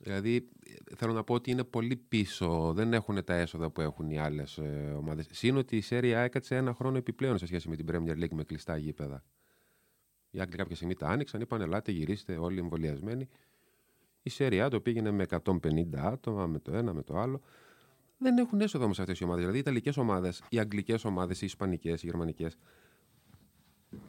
Δηλαδή, 0.01 0.49
ε, 0.67 0.95
θέλω 0.97 1.13
να 1.13 1.25
πω 1.25 1.35
ότι 1.35 1.51
είναι 1.51 1.65
πολύ 1.65 1.97
πίσω. 1.97 2.73
Δεν 2.73 2.93
έχουν 2.93 3.25
τα 3.25 3.35
έσοδα 3.35 3.71
που 3.71 3.81
έχουν 3.81 4.11
οι 4.11 4.19
άλλες 4.19 4.59
ομάδες. 4.97 5.27
Συν 5.31 5.57
ότι 5.57 5.77
η 5.77 5.83
Serie 5.89 6.13
A 6.13 6.17
έκατσε 6.17 6.57
ένα 6.57 6.75
χρόνο 6.75 6.97
επιπλέον 6.97 7.39
σε 7.39 7.47
σχέση 7.47 7.69
με 7.69 7.77
την 7.77 7.87
Premier 7.91 8.23
League 8.23 8.33
με 8.33 8.45
κλειστά 8.45 8.77
γήπεδα. 8.77 9.25
Οι 10.31 10.41
Άγγλοι 10.41 10.57
κάποια 10.57 10.77
στιγμή 10.77 10.95
τα 10.95 11.09
άνοιξαν, 11.09 11.41
είπαν: 11.41 11.61
Ελάτε, 11.61 11.93
γυρίστε 11.93 12.37
όλοι 12.37 12.59
εμβολιασμένοι. 12.59 13.29
Η 14.23 14.31
Serie 14.39 14.67
A 14.67 14.71
το 14.71 14.81
πήγαινε 14.81 15.11
με 15.11 15.27
150 15.45 15.85
άτομα, 15.95 16.47
με 16.47 16.59
το 16.59 16.77
ένα, 16.77 16.93
με 16.93 17.03
το 17.03 17.19
άλλο. 17.19 17.41
Δεν 18.19 18.39
έχουν 18.39 18.61
έσοδα 18.61 18.85
όμως 18.85 19.01
αυτές 19.01 19.21
οι 19.21 19.25
ομάδες. 19.25 19.41
Δηλαδή, 19.41 19.59
οι 19.59 19.61
Ιταλικές 19.61 19.97
ομάδες, 19.97 20.43
οι 20.49 20.59
Αγγλικές 20.59 21.05
ομάδες, 21.05 21.43
οι 21.43 21.47
Ισπανικές, 21.47 22.03
οι 22.03 22.07
Γερμανικές. 22.07 22.57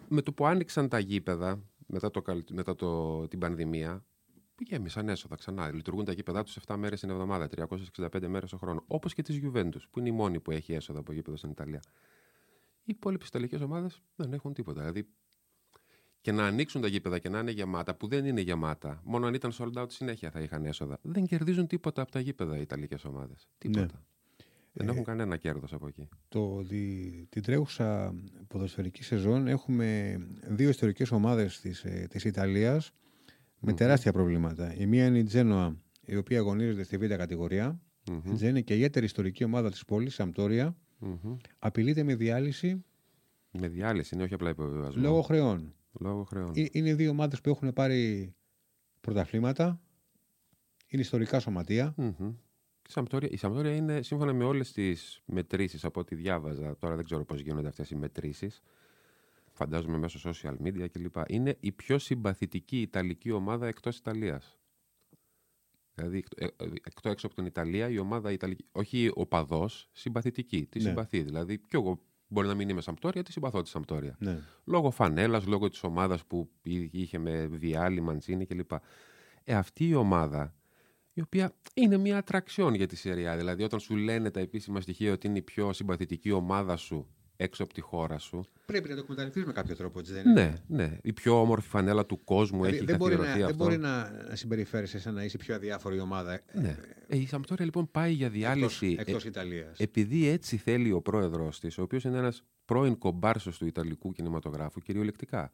Με 0.10 0.22
το 0.22 0.34
που 0.34 0.46
άνοιξαν 0.46 0.90
τα 0.90 1.00
γήπεδα 1.00 1.64
μετά, 1.88 2.12
το, 2.12 2.22
καλ- 2.22 2.52
μετά 2.52 2.76
το, 2.76 3.28
την 3.28 3.40
πανδημία, 3.40 4.06
γέμισαν 4.60 5.10
έσοδα 5.10 5.36
ξανά. 5.36 5.72
Λειτουργούν 5.72 6.06
τα 6.06 6.14
γήπεδά 6.14 6.44
τους 6.44 6.58
7 6.68 6.76
μέρες 6.76 7.00
την 7.00 7.10
εβδομάδα, 7.10 7.48
365 7.48 8.28
μέρες 8.28 8.50
το 8.50 8.58
χρόνος. 8.58 8.84
Όπως 8.88 9.14
και 9.14 9.22
της 9.22 9.40
Juventus, 9.44 9.82
που 9.92 10.00
είναι 10.00 10.10
η 10.10 10.12
μόνη 10.12 10.40
που 10.40 10.52
έχει 10.52 10.74
έσοδα 10.74 11.00
από 11.00 11.14
γήπεδο 11.14 11.38
στην 11.38 11.50
Ιταλία. 11.50 11.82
Οι 12.86 12.92
υπόλοιπες 12.96 13.28
Ιταλικές 13.28 13.62
ομάδες 13.62 14.02
δεν 14.16 14.34
έχουν 14.34 14.54
τίποτα. 14.54 14.80
Δηλαδή, 14.80 15.08
και 16.22 16.32
να 16.32 16.46
ανοίξουν 16.46 16.82
τα 16.82 16.88
γήπεδα 16.88 17.20
και 17.20 17.30
να 17.30 17.40
είναι 17.40 17.52
γεμάτα, 17.52 17.96
που 17.96 18.08
δεν 18.08 18.26
είναι 18.26 18.42
γεμάτα, 18.42 19.02
μόνο 19.04 19.28
αν 19.28 19.34
ήταν 19.34 19.52
sold 19.58 19.74
out 19.74 19.92
συνέχεια 19.92 20.32
θα 20.32 20.40
είχαν 20.40 20.66
έσοδα. 20.66 21.00
Δεν 21.02 21.26
κερδίζουν 21.26 21.68
τίποτα 21.68 22.02
από 22.02 22.12
τα 22.12 22.20
γήπεδα 22.20 22.58
οι 22.58 22.62
Ιταλικές 22.62 23.06
ομάδες. 23.06 23.48
Τίποτα. 23.58 23.86
Ναι. 23.86 24.02
Δεν 24.74 24.88
έχουν 24.88 25.02
ε, 25.02 25.04
κανένα 25.04 25.38
κέρδος 25.38 25.74
από 25.74 25.88
εκεί. 25.88 26.10
Το, 26.28 26.64
τη, 26.64 27.12
την 27.30 27.42
τρέχουσα 27.42 28.14
ποδοσφαιρική 28.48 29.04
σεζόν 29.04 29.48
έχουμε 29.48 30.18
δύο 30.48 30.70
ιστορικές 30.70 31.12
ομάδες 31.12 31.60
της 31.60 31.86
της 32.10 32.26
ε, 32.26 32.28
Ιταλίας 32.28 32.94
με 33.66 33.74
τεράστια 33.74 34.12
προβλήματα. 34.12 34.76
Η 34.76 34.86
μία 34.86 35.06
είναι 35.06 35.18
η 35.18 35.24
Τζένοα, 35.24 35.78
η 36.06 36.16
οποία 36.16 36.40
αγωνίζεται 36.40 36.84
στη 36.84 36.98
β' 36.98 37.06
κατηγορία. 37.06 37.82
Mm-hmm. 38.12 38.40
Η 38.42 38.48
είναι 38.48 38.62
και 38.62 38.74
η 38.74 38.76
ιδιαίτερη 38.76 39.06
ιστορική 39.06 39.44
ομάδα 39.44 39.72
της 39.72 39.86
πόλης, 39.86 40.14
Σαμπτόρια. 40.14 40.76
Mm-hmm. 41.02 41.38
Απειλείται 41.60 42.04
με 42.04 42.16
διάλυση. 42.16 42.84
Με 43.52 43.68
διάλυση, 43.68 44.16
είναι 44.16 44.24
όχι 44.24 44.34
απλά 44.34 44.50
υποβιβασμό. 44.50 45.02
Λόγω 45.02 45.22
χρεών. 45.22 45.74
Λόγω 46.00 46.24
χρεών. 46.24 46.52
Είναι 46.72 46.94
δύο 46.94 47.10
ομάδες 47.10 47.42
που 47.42 47.50
έχουν 47.50 47.74
πάρει 47.74 48.34
πρωταθλήματα. 49.02 49.82
Είναι 50.88 51.02
ιστορικά 51.02 51.40
σωματεία. 51.40 51.96
Mm-hmm. 51.98 52.34
Η 52.88 52.92
Σαμπτόρια, 52.92 53.30
η 53.32 53.38
Σαμπτόρια 53.38 53.76
είναι 53.76 54.02
σύμφωνα 54.02 54.34
με 54.34 54.44
όλες 54.44 54.72
τις 54.72 55.22
μετρήσεις 55.26 55.86
από 55.86 56.00
ό,τι 56.00 56.16
διάβαζα. 56.16 56.78
Τώρα 56.78 56.96
δεν 56.96 57.06
ξέρω 57.06 57.26
πώς 57.26 57.40
γίνονται 57.40 57.68
αυτές 57.68 57.90
οι 57.90 57.96
μετρήσεις. 57.96 58.62
Φαντάζομαι 59.54 59.98
μέσω 59.98 60.32
social 60.32 60.56
media 60.64 60.88
κλπ. 60.92 61.16
Είναι 61.28 61.58
η 61.60 61.72
πιο 61.72 61.98
συμπαθητική 61.98 62.82
Ιταλική 62.82 63.32
ομάδα 63.32 63.68
εκτός 63.68 63.98
Ιταλίας. 63.98 64.58
Δηλαδή, 65.96 66.24
ε, 66.36 66.46
ε, 66.46 66.50
εκτό 66.84 67.10
έξω 67.10 67.26
από 67.26 67.36
την 67.36 67.46
Ιταλία, 67.46 67.90
η 67.90 67.98
ομάδα 67.98 68.32
Ιταλική. 68.32 68.66
Όχι 68.72 69.12
ο 69.14 69.26
παδός, 69.26 69.90
συμπαθητική. 69.92 70.66
Τη 70.66 70.80
ναι. 70.80 70.88
συμπαθεί. 70.88 71.24
Δηλαδή, 71.24 71.58
κι 71.58 71.76
εγώ 71.76 72.02
μπορεί 72.28 72.48
να 72.48 72.54
μην 72.54 72.70
είμαι 72.70 72.82
Σαμπτόρια, 72.82 73.24
τη 73.24 73.32
συμπαθώ 73.32 73.62
τη 73.62 73.70
Σαμπτόρια. 73.70 74.16
Ναι. 74.20 74.40
Λόγω 74.64 74.92
φανέλας, 74.92 75.46
λόγω 75.46 75.70
της 75.70 75.84
ομάδας 75.84 76.26
που 76.26 76.50
είχε 76.92 77.18
με 77.18 77.48
Βιάλη, 77.48 78.02
Μαντσίνη 78.02 78.46
κλπ. 78.46 78.72
Ε, 79.44 79.56
αυτή 79.56 79.88
η 79.88 79.94
ομάδα 79.94 80.56
η 81.14 81.22
οποία 81.22 81.56
είναι 81.74 81.98
μια 81.98 82.18
ατραξιόν 82.18 82.74
για 82.74 82.88
τη 82.88 82.96
σειρά. 82.96 83.38
Δηλαδή, 83.38 83.64
όταν 83.64 83.80
σου 83.80 83.96
λένε 83.96 84.32
τα 84.32 84.40
επίσημα 84.40 84.82
στοιχεία 84.82 85.12
ότι 85.14 85.28
είναι 85.28 85.38
η 85.38 85.42
πιο 85.42 85.74
συμπαθητική 85.74 86.32
ομάδα 86.32 86.76
σου 86.76 87.08
έξω 87.44 87.64
από 87.64 87.74
τη 87.74 87.82
χώρα 87.82 88.18
σου. 88.18 88.46
Πρέπει 88.66 88.90
να 88.90 88.96
το 88.96 89.02
εκμεταλλευτεί 89.02 89.46
με 89.46 89.52
κάποιο 89.52 89.76
τρόπο, 89.76 90.00
έτσι 90.00 90.14
δεν 90.14 90.30
είναι; 90.30 90.62
Ναι, 90.68 90.78
ναι. 90.84 90.98
Η 91.02 91.14
πιο 91.14 91.40
όμορφη 91.40 91.70
φανέλα 91.70 92.06
του 92.06 92.24
κόσμου 92.24 92.58
δηλαδή, 92.58 92.76
έχει 92.76 92.86
δεν 92.86 92.98
μπορεί, 92.98 93.16
να, 93.16 93.32
αυτό. 93.32 93.46
δεν 93.46 93.56
μπορεί 93.56 93.78
να, 93.78 94.12
να 94.30 94.36
συμπεριφέρεσαι 94.36 95.00
σαν 95.00 95.14
να 95.14 95.24
είσαι 95.24 95.38
πιο 95.38 95.56
αδιάφορη 95.56 96.00
ομάδα. 96.00 96.42
Ναι. 96.54 96.78
Ε, 97.08 97.18
η 97.18 97.28
Σαμπτόρια 97.28 97.66
λοιπόν 97.66 97.92
πάει 97.92 98.14
για 98.14 98.30
διάλυση. 98.30 98.96
Εκτός 99.00 99.26
ε, 99.26 99.28
Ιταλίας. 99.28 99.80
Επειδή 99.80 100.28
έτσι 100.28 100.58
θέλει 100.58 100.92
ο 100.92 101.02
πρόεδρος 101.02 101.60
της, 101.60 101.78
ο 101.78 101.82
οποίος 101.82 102.04
είναι 102.04 102.18
ένας 102.18 102.44
πρώην 102.66 102.98
κομπάρσος 102.98 103.58
του 103.58 103.66
Ιταλικού 103.66 104.12
κινηματογράφου, 104.12 104.80
κυριολεκτικά. 104.80 105.52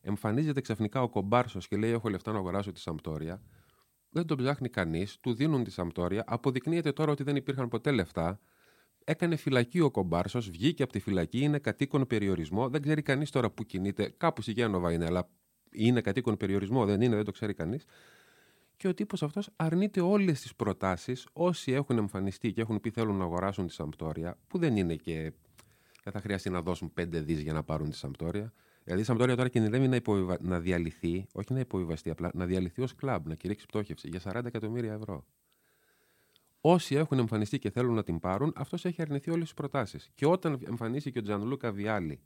Εμφανίζεται 0.00 0.60
ξαφνικά 0.60 1.02
ο 1.02 1.08
κομπάρσος 1.08 1.68
και 1.68 1.76
λέει: 1.76 1.90
Έχω 1.90 2.08
λεφτά 2.08 2.32
να 2.32 2.38
αγοράσω 2.38 2.72
τη 2.72 2.80
Σαμπτόρια 2.80 3.42
δεν 4.16 4.26
τον 4.26 4.36
ψάχνει 4.36 4.68
κανείς, 4.68 5.18
του 5.20 5.34
δίνουν 5.34 5.64
τη 5.64 5.70
Σαμπτόρια. 5.70 6.24
Αποδεικνύεται 6.26 6.92
τώρα 6.92 7.12
ότι 7.12 7.22
δεν 7.22 7.36
υπήρχαν 7.36 7.68
ποτέ 7.68 7.90
λεφτά. 7.90 8.40
Έκανε 9.08 9.36
φυλακή 9.36 9.80
ο 9.80 9.90
κομπάρσος, 9.90 10.50
βγήκε 10.50 10.82
από 10.82 10.92
τη 10.92 10.98
φυλακή, 10.98 11.40
είναι 11.40 11.58
κατοίκον 11.58 12.06
περιορισμό. 12.06 12.68
Δεν 12.68 12.82
ξέρει 12.82 13.02
κανείς 13.02 13.30
τώρα 13.30 13.50
που 13.50 13.64
κινείται. 13.64 14.14
Κάπου 14.16 14.42
στη 14.42 14.52
Γένοβα 14.52 14.92
είναι, 14.92 15.04
αλλά 15.04 15.28
είναι 15.70 16.00
κατοίκον 16.00 16.36
περιορισμό, 16.36 16.84
δεν 16.84 17.00
είναι, 17.00 17.14
δεν 17.14 17.24
το 17.24 17.30
ξέρει 17.30 17.54
κανείς. 17.54 17.84
Και 18.76 18.88
ο 18.88 18.94
τύπος 18.94 19.22
αυτός 19.22 19.50
αρνείται 19.56 20.00
όλες 20.00 20.40
τις 20.40 20.54
προτάσεις 20.54 21.26
όσοι 21.32 21.72
έχουν 21.72 21.98
εμφανιστεί 21.98 22.52
και 22.52 22.60
έχουν 22.60 22.80
πει 22.80 22.90
θέλουν 22.90 23.16
να 23.16 23.24
αγοράσουν 23.24 23.66
τη 23.66 23.72
Σαμπτόρια, 23.72 24.38
που 24.48 24.58
δεν 24.58 24.76
είναι 24.76 24.96
και. 24.96 25.32
Δεν 26.04 26.12
θα 26.12 26.20
χρειαστεί 26.20 26.50
να 26.50 26.60
δώσουν 26.60 26.92
5 27.00 27.04
δις 27.08 27.40
για 27.40 27.52
να 27.52 27.62
πάρουν 27.62 27.90
τη 27.90 27.96
Σαμπτόρια. 27.96 28.52
Δηλαδή 28.84 29.02
η 29.02 29.04
Σαμπτόρια 29.04 29.36
τώρα 29.36 29.48
κινδυνεύει 29.48 29.88
να, 29.88 29.96
υποβιβα... 29.96 30.36
να 30.40 30.60
διαλυθεί, 30.60 31.26
όχι 31.32 31.52
να 31.52 31.60
υποβιβαστεί 31.60 32.10
απλά, 32.10 32.30
να 32.34 32.46
διαλυθεί 32.46 32.82
ως 32.82 32.94
κλαμπ, 32.94 33.26
να 33.26 33.34
κηρύξει 33.34 33.66
πτώχευση 33.66 34.08
για 34.08 34.20
40 34.24 34.44
εκατομμύρια 34.44 34.92
ευρώ. 34.92 35.24
Όσοι 36.68 36.94
έχουν 36.94 37.18
εμφανιστεί 37.18 37.58
και 37.58 37.70
θέλουν 37.70 37.94
να 37.94 38.02
την 38.02 38.20
πάρουν, 38.20 38.52
αυτός 38.56 38.84
έχει 38.84 39.02
αρνηθεί 39.02 39.30
όλες 39.30 39.42
τις 39.42 39.54
προτάσεις. 39.54 40.10
Και 40.14 40.26
όταν 40.26 40.60
εμφανίσει 40.66 41.10
και 41.10 41.18
ο 41.18 41.22
Τζανλούκα 41.22 41.72
Βιάλη, 41.72 42.20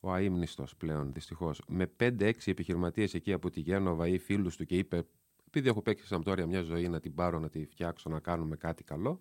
ο 0.00 0.14
αίμνηστο 0.14 0.66
πλέον 0.76 1.12
δυστυχώς, 1.12 1.62
με 1.68 1.92
5-6 2.00 2.32
επιχειρηματίες 2.44 3.14
εκεί 3.14 3.32
από 3.32 3.50
τη 3.50 3.60
Γένοβα 3.60 4.08
ή 4.08 4.18
φίλους 4.18 4.56
του 4.56 4.64
και 4.64 4.76
είπε: 4.76 5.06
Επειδή 5.46 5.68
έχω 5.68 5.82
παίξει 5.82 6.06
Σαμπτόρια 6.06 6.46
μια 6.46 6.62
ζωή 6.62 6.88
να 6.88 7.00
την 7.00 7.14
πάρω, 7.14 7.38
να 7.38 7.48
τη 7.48 7.66
φτιάξω, 7.66 8.10
να 8.10 8.20
κάνουμε 8.20 8.56
κάτι 8.56 8.84
καλό, 8.84 9.20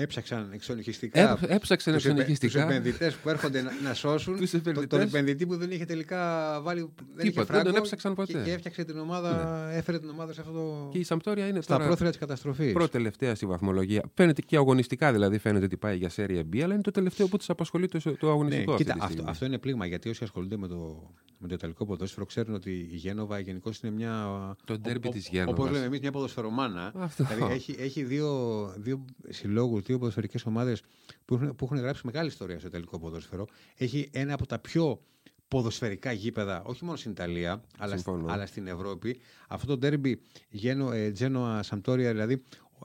Έψαξαν 0.00 0.48
εξονυχιστικά. 0.52 1.38
έψαξαν 1.48 1.94
εξονυχιστικά. 1.94 2.64
Τους 2.64 2.70
επενδυτές 2.70 3.14
που 3.14 3.28
έρχονται 3.28 3.62
να, 3.62 3.70
να 3.82 3.94
σώσουν 3.94 4.38
τον, 4.74 4.88
τον 4.88 5.00
επενδυτή 5.00 5.46
που 5.46 5.56
δεν 5.56 5.70
είχε 5.70 5.84
τελικά 5.84 6.20
βάλει. 6.62 6.92
Δεν, 7.14 7.26
είχε 7.26 7.44
φράγκο, 7.44 7.62
δεν 7.62 7.72
τον 7.72 7.82
έψαξαν 7.82 8.14
ποτέ. 8.14 8.32
Και, 8.32 8.38
και 8.38 8.52
έφτιαξε 8.52 8.84
την 8.84 8.98
ομάδα, 8.98 9.66
ναι. 9.66 9.76
έφερε 9.76 9.98
την 9.98 10.08
ομάδα 10.08 10.32
σε 10.32 10.40
αυτό 10.40 10.52
το. 10.52 10.88
Και 10.92 10.98
η 10.98 11.02
Σαμπτόρια 11.02 11.46
είναι 11.46 11.60
στα 11.60 11.78
πρόθυρα 11.78 12.08
της 12.08 12.18
καταστροφής. 12.18 12.72
Πρώτη 12.72 12.90
τελευταία 12.90 13.34
στη 13.34 13.46
βαθμολογία. 13.46 14.02
Φαίνεται 14.14 14.42
και 14.42 14.56
αγωνιστικά 14.56 15.12
δηλαδή 15.12 15.38
φαίνεται 15.38 15.64
ότι 15.64 15.76
πάει 15.76 15.96
για 15.96 16.08
σέρια 16.08 16.42
B, 16.52 16.60
αλλά 16.60 16.72
είναι 16.72 16.82
το 16.82 16.90
τελευταίο 16.90 17.28
που 17.28 17.36
τη 17.36 17.44
απασχολεί 17.48 17.88
το, 17.88 18.16
το 18.18 18.30
αγωνιστικό. 18.30 18.70
Ναι, 18.70 18.76
κοίτα, 18.76 18.96
αυτό, 18.98 19.24
αυτό 19.26 19.44
είναι 19.44 19.58
πλήγμα 19.58 19.86
γιατί 19.86 20.08
όσοι 20.08 20.24
ασχολούνται 20.24 20.56
με 20.56 20.68
το, 20.68 21.10
με 21.38 21.48
το 21.48 21.54
Ιταλικό 21.54 21.86
ποδόσφαιρο 21.86 22.26
ξέρουν 22.26 22.54
ότι 22.54 22.70
η 22.70 22.96
Γένοβα 22.96 23.38
γενικώς 23.38 23.80
είναι 23.80 23.92
μια. 23.92 24.26
Το 24.64 24.78
ντέρμπι 24.78 25.08
της 25.08 25.28
Γένοβας. 25.28 25.58
Όπως 25.58 25.70
λέμε 25.70 25.84
εμείς, 25.84 26.00
μια 26.00 26.10
ποδοσφαιρομάνα. 26.10 26.92
Δηλαδή 27.16 27.54
έχει, 27.54 27.76
έχει 27.78 28.02
δύο, 28.02 28.28
δύο 28.76 29.04
συλλόγους, 29.28 29.82
δύο 29.88 29.98
ποδοσφαιρικές 29.98 30.44
ομάδες 30.44 30.82
που, 31.24 31.34
έχουν, 31.34 31.56
που 31.56 31.64
έχουν 31.64 31.78
γράψει 31.78 32.02
μεγάλη 32.04 32.28
ιστορία 32.28 32.58
στο 32.58 32.68
Ιταλικό 32.68 32.98
ποδόσφαιρο. 32.98 33.46
Έχει 33.76 34.08
ένα 34.12 34.34
από 34.34 34.46
τα 34.46 34.58
πιο 34.58 35.00
ποδοσφαιρικά 35.48 36.12
γήπεδα, 36.12 36.62
όχι 36.64 36.84
μόνο 36.84 36.96
στην 36.96 37.10
Ιταλία, 37.10 37.62
αλλά, 37.78 38.02
αλλά 38.26 38.46
στην 38.46 38.66
Ευρώπη. 38.66 39.20
Αυτό 39.48 39.66
το 39.66 39.76
ντέρμπι 39.76 40.20
Τζένοα 41.12 41.62
Σαμπτόρια, 41.62 42.10
δηλαδή 42.10 42.42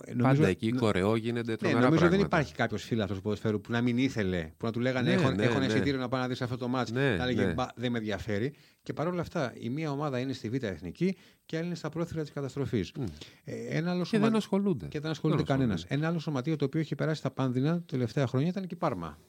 Νομίζω, 0.08 0.24
Πάντα 0.24 0.48
εκεί 0.48 0.72
κορεό 0.72 1.16
γίνεται 1.16 1.52
ναι, 1.52 1.58
τρομερά 1.58 1.80
ναι, 1.80 1.86
Νομίζω 1.86 2.10
δεν 2.10 2.20
υπάρχει 2.20 2.54
κάποιος 2.54 2.84
φίλαθρος 2.84 3.22
ποδοσφαίρου 3.22 3.62
που 3.62 3.72
να 3.72 3.82
μην 3.82 3.98
ήθελε, 3.98 4.52
που 4.58 4.66
να 4.66 4.72
του 4.72 4.80
λέγανε 4.80 5.10
ναι, 5.10 5.22
έχω, 5.22 5.32
ναι, 5.32 5.44
έχω 5.44 5.56
ένα 5.56 5.66
ναι. 5.66 5.66
εισιτήριο 5.66 6.00
να 6.00 6.08
πάω 6.08 6.22
να 6.22 6.28
δεις 6.28 6.42
αυτό 6.42 6.58
το 6.58 6.68
μάτς 6.68 6.92
ναι, 6.92 7.16
να 7.16 7.26
λέγε 7.26 7.46
ναι. 7.46 7.54
δεν 7.76 7.92
με 7.92 7.98
ενδιαφέρει. 7.98 8.54
Και 8.84 8.94
παρόλα 8.94 9.22
αυτά 9.22 9.54
η 9.60 9.70
μία 9.70 9.92
ομάδα 9.92 10.20
είναι 10.20 10.34
στη 10.34 10.50
Β' 10.50 10.64
Εθνική 10.64 11.18
και 11.46 11.58
άλλη 11.58 11.66
είναι 11.66 11.76
στα 11.76 11.90
πρόθυρα 11.90 12.22
της 12.22 12.32
καταστροφής. 12.32 12.92
Mm. 13.00 13.04
Ε, 13.44 13.82
και 13.82 14.04
σωμα... 14.04 14.24
δεν 14.24 14.36
ασχολούνται. 14.36 14.88
Και 14.88 15.00
δεν 15.00 15.12
ασχολούνται 15.12 15.44
κανένας. 15.44 15.86
Ένα 15.88 16.08
άλλο 16.08 16.20
σωματείο 16.20 16.56
το 16.56 16.66
οποίο 16.66 16.80
έχει 16.80 16.96
περάσει 16.96 17.22
τα 17.22 17.32
πάνδυνα 17.32 17.74
τα 17.74 17.84
τελευταία 17.86 18.28
χρόνια 18.28 18.48
ήταν 18.48 18.68
και 18.68 18.74
η 18.74 18.78
Πάρμα. 18.78 19.20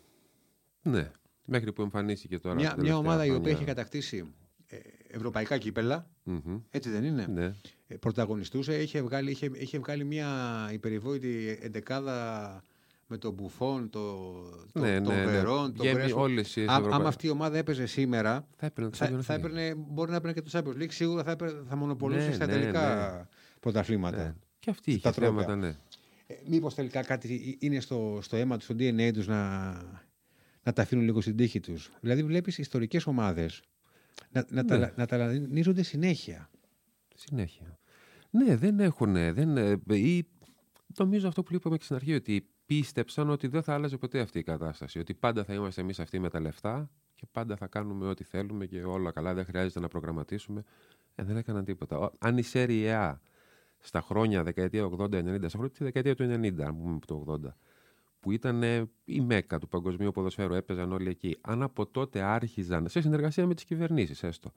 Ναι, 0.82 1.10
μέχρι 1.44 1.72
που 1.72 1.82
εμφανίστηκε 1.82 2.38
τώρα. 2.38 2.54
Μια, 2.54 2.74
μια 2.78 2.96
ομάδα 2.96 3.16
χρόνια... 3.16 3.34
η 3.34 3.36
οποία 3.36 3.52
έχει 3.52 3.64
κατακτήσει 3.64 4.34
ε, 4.66 4.76
ευρωπαϊκά 5.08 5.58
κύπελα. 5.58 6.10
Mm-hmm. 6.26 6.60
Έτσι 6.70 6.90
δεν 6.90 7.04
είναι; 7.04 7.26
Ναι. 7.26 7.52
Ε, 7.86 7.96
πρωταγωνιστούσε. 7.96 8.82
Είχε 8.82 9.02
βγάλει, 9.02 9.30
είχε, 9.30 9.50
είχε 9.54 9.78
βγάλει 9.78 10.04
μια 10.04 10.28
υπερηβόητη 10.72 11.58
εντεκάδα 11.62 12.62
με 13.14 13.20
τον 13.20 13.32
Μπουφόν, 13.32 13.90
το, 13.90 14.30
το, 14.72 14.80
ναι, 14.80 15.00
τον 15.00 15.14
ναι, 15.14 15.24
Βερόν, 15.24 15.62
ναι. 15.62 15.72
τον 15.72 15.86
Γκρέσο. 15.86 16.20
Όλες 16.20 16.56
Αν 16.68 17.06
αυτή 17.06 17.26
η 17.26 17.30
ομάδα 17.30 17.58
έπαιζε 17.58 17.86
σήμερα, 17.86 18.46
θα, 18.56 18.66
έπαιρνε, 18.66 18.90
θα, 18.92 19.22
θα 19.22 19.34
έπαιρνε, 19.34 19.74
μπορεί 19.74 20.10
να 20.10 20.16
έπαιρνε 20.16 20.40
και 20.40 20.42
το 20.42 20.50
Champions 20.52 20.82
League. 20.82 20.92
Σίγουρα 20.92 21.22
θα, 21.22 21.30
έπαιρνε, 21.30 21.62
θα 21.68 21.76
μονοπολούσε 21.76 22.26
ναι, 22.26 22.32
στα 22.32 22.46
ναι, 22.46 22.52
τελικά 22.52 23.14
ναι. 23.16 23.26
πρωταθλήματα. 23.60 24.16
Ναι. 24.16 24.34
Και 24.58 24.70
αυτή 24.70 24.92
είχε 24.92 25.12
θέματα, 25.12 25.56
ναι. 25.56 25.76
Ε, 26.26 26.34
Μήπως 26.46 26.74
τελικά 26.74 27.02
κάτι 27.02 27.56
είναι 27.60 27.80
στο, 27.80 28.18
στο 28.22 28.36
αίμα 28.36 28.56
τους, 28.56 28.64
στο 28.64 28.74
DNA 28.78 29.10
τους 29.12 29.26
να, 29.26 29.72
να 30.62 30.72
τα 30.72 30.82
αφήνουν 30.82 31.04
λίγο 31.04 31.20
στην 31.20 31.36
τύχη 31.36 31.60
τους. 31.60 31.90
Δηλαδή, 32.00 32.22
βλέπεις 32.22 32.58
ιστορικές 32.58 33.06
ομάδες 33.06 33.62
να, 34.30 34.44
να, 34.48 34.78
ναι. 34.78 34.92
να 34.96 35.06
ταλανίζονται 35.06 35.82
συνέχεια. 35.82 36.50
Συνέχεια. 37.14 37.78
Ναι, 38.30 38.56
δεν 38.56 38.80
έχουν. 38.80 39.12
Δεν, 39.12 39.56
ή, 39.88 40.26
νομίζω 40.98 41.28
αυτό 41.28 41.42
που 41.42 41.54
είπαμε 41.54 41.76
και 41.76 41.84
στην 41.84 41.96
αρχή, 41.96 42.14
ότι 42.14 42.46
πίστεψαν 42.66 43.30
ότι 43.30 43.46
δεν 43.46 43.62
θα 43.62 43.74
άλλαζε 43.74 43.96
ποτέ 43.96 44.20
αυτή 44.20 44.38
η 44.38 44.42
κατάσταση. 44.42 44.98
Ότι 44.98 45.14
πάντα 45.14 45.44
θα 45.44 45.54
είμαστε 45.54 45.80
εμείς 45.80 46.00
αυτοί 46.00 46.18
με 46.18 46.28
τα 46.28 46.40
λεφτά 46.40 46.90
και 47.14 47.26
πάντα 47.30 47.56
θα 47.56 47.66
κάνουμε 47.66 48.06
ό,τι 48.06 48.24
θέλουμε 48.24 48.66
και 48.66 48.82
όλα 48.82 49.10
καλά, 49.10 49.34
δεν 49.34 49.44
χρειάζεται 49.44 49.80
να 49.80 49.88
προγραμματίσουμε. 49.88 50.64
Ε, 51.14 51.22
δεν 51.24 51.36
έκαναν 51.36 51.64
τίποτα. 51.64 52.10
Αν 52.18 52.38
η 52.38 52.42
ΣΕΡΙΑ 52.42 53.20
στα 53.78 54.00
χρόνια 54.00 54.42
δεκαετία 54.42 54.84
80-90, 54.84 55.36
στα 55.38 55.48
χρόνια 55.48 55.70
τη 55.70 55.84
δεκαετία 55.84 56.14
του 56.14 56.24
90, 56.24 56.60
αν 56.60 56.76
πούμε 56.76 56.98
το 57.06 57.40
80, 57.44 57.48
που 58.20 58.30
ήταν 58.30 58.62
η 59.04 59.20
μέκα 59.20 59.58
του 59.58 59.68
παγκοσμίου 59.68 60.10
ποδοσφαίρου, 60.10 60.54
έπαιζαν 60.54 60.92
όλοι 60.92 61.08
εκεί. 61.08 61.36
Αν 61.40 61.62
από 61.62 61.86
τότε 61.86 62.20
άρχιζαν, 62.20 62.88
σε 62.88 63.00
συνεργασία 63.00 63.46
με 63.46 63.54
τις 63.54 63.64
κυβερνήσεις, 63.64 64.22
έστω. 64.22 64.52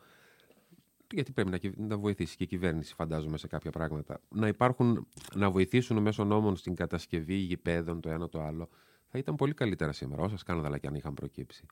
Γιατί 1.13 1.31
πρέπει 1.31 1.49
να, 1.49 1.87
να 1.87 1.97
βοηθήσει 1.97 2.35
και 2.35 2.43
η 2.43 2.47
κυβέρνηση, 2.47 2.93
φαντάζομαι, 2.93 3.37
σε 3.37 3.47
κάποια 3.47 3.71
πράγματα. 3.71 4.21
Να 4.29 4.47
υπάρχουν, 4.47 5.07
να 5.35 5.49
βοηθήσουν 5.49 6.01
μέσω 6.01 6.23
νόμων 6.23 6.55
στην 6.55 6.75
κατασκευή 6.75 7.35
γηπέδων 7.35 8.01
το 8.01 8.09
ένα 8.09 8.29
το 8.29 8.41
άλλο. 8.41 8.69
Θα 9.07 9.17
ήταν 9.17 9.35
πολύ 9.35 9.53
καλύτερα 9.53 9.91
σήμερα, 9.91 10.21
όσα 10.21 10.37
σκάνδαλα 10.37 10.77
και 10.77 10.87
αν 10.87 10.95
είχαν 10.95 11.13
προκύψει. 11.13 11.65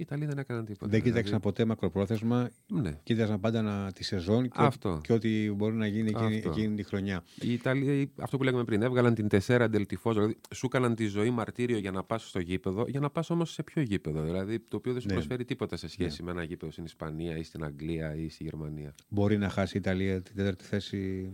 Οι 0.00 0.02
Ιταλοί 0.02 0.26
δεν 0.26 0.38
έκαναν 0.38 0.64
τίποτα. 0.64 0.90
Δεν 0.90 1.00
κοίταξαν 1.00 1.24
Δηλαδή, 1.24 1.42
ποτέ 1.42 1.64
μακροπρόθεσμα. 1.64 2.50
Ναι. 2.66 2.98
Κοίταζαν 3.02 3.40
πάντα 3.40 3.62
να, 3.62 3.92
τη 3.92 4.04
σεζόν 4.04 4.42
και, 4.44 4.50
Αυτό. 4.54 5.00
και 5.02 5.12
ό,τι 5.12 5.52
μπορεί 5.52 5.74
να 5.74 5.86
γίνει 5.86 6.08
εκείνη, 6.08 6.36
Αυτό. 6.36 6.50
εκείνη 6.50 6.76
τη 6.76 6.82
χρονιά. 6.82 7.22
Οι 7.40 7.52
Ιταλοί, 7.52 8.12
αυτό 8.18 8.36
που 8.36 8.42
λέγαμε 8.42 8.64
πριν, 8.64 8.82
έβγαλαν 8.82 9.14
την 9.14 9.28
τεσσέρα 9.28 9.68
ντελτιφό, 9.68 10.12
δηλαδή 10.12 10.36
σου 10.54 10.66
έκαναν 10.66 10.94
τη 10.94 11.06
ζωή 11.06 11.30
μαρτύριο 11.30 11.78
για 11.78 11.90
να 11.90 12.02
πας 12.04 12.28
στο 12.28 12.40
γήπεδο, 12.40 12.84
για 12.88 13.00
να 13.00 13.10
πας 13.10 13.30
όμως 13.30 13.52
σε 13.52 13.62
ποιο 13.62 13.82
γήπεδο. 13.82 14.22
Δηλαδή 14.22 14.60
το 14.60 14.76
οποίο 14.76 14.92
δεν 14.92 15.00
σου 15.00 15.06
Ναι. 15.08 15.14
προσφέρει 15.14 15.44
τίποτα 15.44 15.76
σε 15.76 15.88
σχέση 15.88 16.22
με 16.22 16.30
ένα 16.30 16.42
γήπεδο 16.42 16.72
στην 16.72 16.84
Ισπανία 16.84 17.36
ή 17.36 17.42
στην 17.42 17.64
Αγγλία 17.64 18.14
ή 18.16 18.28
στη 18.28 18.44
Γερμανία. 18.44 18.94
Μπορεί 19.08 19.38
να 19.38 19.48
χάσει 19.48 19.76
η 19.76 19.80
Ιταλία 19.80 20.22
την 20.22 20.34
τέταρτη 20.36 20.64
θέση 20.64 21.30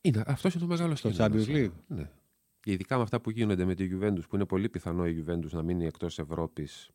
Είναι, 0.00 0.22
αυτός 0.26 0.54
είναι 0.54 0.62
το 0.62 0.68
μεγάλο 0.68 0.94
στο 0.94 1.10
κίνδυνος. 1.10 1.46
Champions 1.48 1.56
League. 1.56 1.72
Ναι. 1.86 2.10
Και 2.60 2.72
ειδικά 2.72 2.96
με 2.96 3.02
αυτά 3.02 3.20
που 3.20 3.30
γίνονται 3.30 3.64
με 3.64 3.74
τη 3.74 3.88
Juventus, 3.92 4.22
που 4.28 4.34
είναι 4.36 4.44
πολύ 4.44 4.68
πιθανό 4.68 5.06
η 5.06 5.24
Juventus 5.26 5.50
να 5.50 5.62
μείνει 5.62 5.86
εκτός 5.86 6.18
Ευρώπης, 6.18 6.90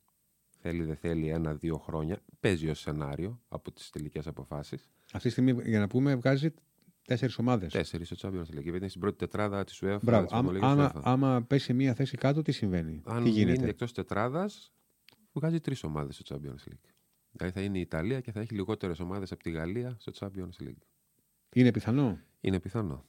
θέλει 0.62 0.84
δεν 0.84 0.96
θέλει 0.96 1.28
ένα-δύο 1.28 1.78
χρόνια. 1.78 2.22
Παίζει 2.40 2.68
ως 2.68 2.80
σενάριο 2.80 3.40
από 3.48 3.72
τις 3.72 3.90
τελικές 3.90 4.26
αποφάσεις. 4.26 4.90
Αυτή 5.12 5.26
τη 5.26 5.32
στιγμή, 5.32 5.62
για 5.68 5.78
να 5.78 5.86
πούμε, 5.86 6.14
βγάζει 6.14 6.54
τέσσερις 7.06 7.38
ομάδες. 7.38 7.72
Τέσσερις 7.72 8.10
στο 8.10 8.16
Champions 8.28 8.58
League. 8.58 8.64
Είναι 8.74 8.88
στην 8.88 9.00
πρώτη 9.00 9.16
τετράδα 9.16 9.64
της 9.64 9.82
UEFA. 9.82 9.98
Μπράβο. 10.02 10.24
της 10.24 10.32
Άμα, 10.32 10.48
ομολογίας 10.48 10.70
άμα, 10.72 10.92
UEFA. 10.94 11.00
άμα 11.04 11.42
πέσει 11.42 11.72
μία 11.74 11.94
θέση 11.94 12.16
κάτω, 12.16 12.42
τι 12.42 12.52
συμβαίνει; 12.52 13.02
Αν 13.04 13.24
τι 13.24 13.30
γίνεται; 13.30 13.52
μείνει 13.58 13.68
εκτός 13.68 13.92
τετράδας, 13.92 14.72
βγάζει 15.32 15.60
τρεις 15.60 15.82
ομάδες 15.84 16.14
στο 16.16 16.36
Champions 16.36 16.70
League. 16.70 16.90
Δηλαδή 17.30 17.52
θα 17.58 17.60
είναι 17.60 17.78
η 17.78 17.80
Ιταλία 17.80 18.20
και 18.20 18.32
θα 18.32 18.40
έχει 18.40 18.54
λιγότερες 18.54 19.00
ομάδες 19.00 19.32
από 19.32 19.42
τη 19.42 19.50
Γαλλία 19.50 19.96
στο 19.98 20.12
Champions 20.18 20.62
League. 20.62 20.82
Είναι 21.54 21.70
πιθανό; 21.70 22.18
Είναι 22.40 22.60
πιθανό. 22.60 23.04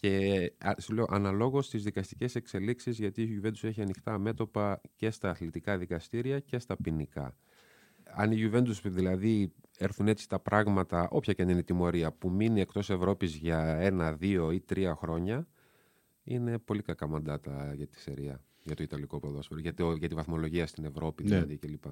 Και 0.00 0.52
α, 0.58 0.72
σου 0.80 0.94
λέω 0.94 1.06
αναλόγως 1.08 1.66
στις 1.66 1.82
δικαστικές 1.82 2.34
εξελίξεις, 2.34 2.98
γιατί 2.98 3.22
η 3.22 3.40
Juventus 3.42 3.62
έχει 3.62 3.80
ανοιχτά 3.80 4.18
μέτωπα 4.18 4.80
και 4.96 5.10
στα 5.10 5.30
αθλητικά 5.30 5.78
δικαστήρια 5.78 6.40
και 6.40 6.58
στα 6.58 6.76
ποινικά. 6.76 7.36
Αν 8.10 8.32
η 8.32 8.50
Juventus 8.52 8.80
δηλαδή 8.84 9.52
έρθουν 9.78 10.08
έτσι 10.08 10.28
τα 10.28 10.38
πράγματα, 10.38 11.08
όποια 11.10 11.32
και 11.32 11.42
αν 11.42 11.48
είναι 11.48 11.58
η 11.58 11.64
τιμωρία, 11.64 12.12
που 12.12 12.30
μείνει 12.30 12.60
εκτός 12.60 12.90
Ευρώπης 12.90 13.34
για 13.34 13.76
ένα, 13.78 14.12
δύο 14.12 14.50
ή 14.52 14.60
τρία 14.60 14.94
χρόνια, 14.94 15.46
είναι 16.24 16.58
πολύ 16.58 16.82
κακά 16.82 17.08
μαντάτα 17.08 17.74
για 17.74 17.86
τη 17.86 18.00
Σερία, 18.00 18.42
για 18.62 18.74
το 18.74 18.82
Ιταλικό 18.82 19.18
ποδόσφαιρο, 19.20 19.60
για, 19.60 19.74
το, 19.74 19.92
για 19.92 20.08
τη 20.08 20.14
βαθμολογία 20.14 20.66
στην 20.66 20.84
Ευρώπη 20.84 21.22
Ναι. 21.22 21.28
δηλαδή 21.28 21.56
κλπ. 21.56 21.84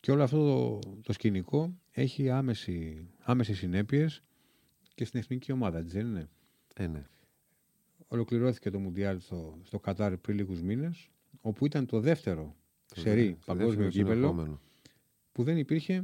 Και 0.00 0.10
όλο 0.10 0.22
αυτό 0.22 0.36
το, 0.36 0.78
το 1.02 1.12
σκηνικό 1.12 1.74
έχει 1.90 2.30
άμεση, 2.30 3.06
άμεσες 3.18 3.58
συνέπειες 3.58 4.22
και 4.94 5.04
στην 5.04 5.20
εθνική 5.20 5.52
ομάδα, 5.52 5.78
έτσι 5.78 5.96
δεν 5.96 6.06
είναι; 6.06 6.28
Ε, 6.74 6.86
ναι. 6.86 7.06
Ολοκληρώθηκε 8.08 8.70
το 8.70 8.78
Μουντιάλ 8.78 9.20
στο, 9.20 9.58
στο 9.62 9.78
Κατάρ 9.78 10.16
πριν 10.16 10.36
λίγους 10.36 10.62
μήνες, 10.62 11.10
όπου 11.40 11.66
ήταν 11.66 11.86
το 11.86 12.00
δεύτερο 12.00 12.54
Το 12.94 13.00
σερί 13.00 13.26
δε- 13.26 13.32
στο 13.40 13.54
παγκόσμιο 13.54 13.84
δεύτερο 13.84 13.88
κύπελο 14.04 14.14
συνεχόμενο. 14.26 14.60
που 15.32 15.42
δεν 15.42 15.56
υπήρχε 15.58 15.92
η 15.92 16.02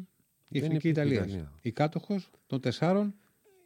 Δεν 0.60 0.62
εθνική 0.62 0.88
υπήρχε 0.88 0.88
η 0.88 0.90
Ιταλίας. 0.90 1.26
Ιταλία. 1.26 1.52
Η 1.62 1.72
κάτοχος 1.72 2.30
των 2.46 2.60
τεσσάρων, 2.60 3.14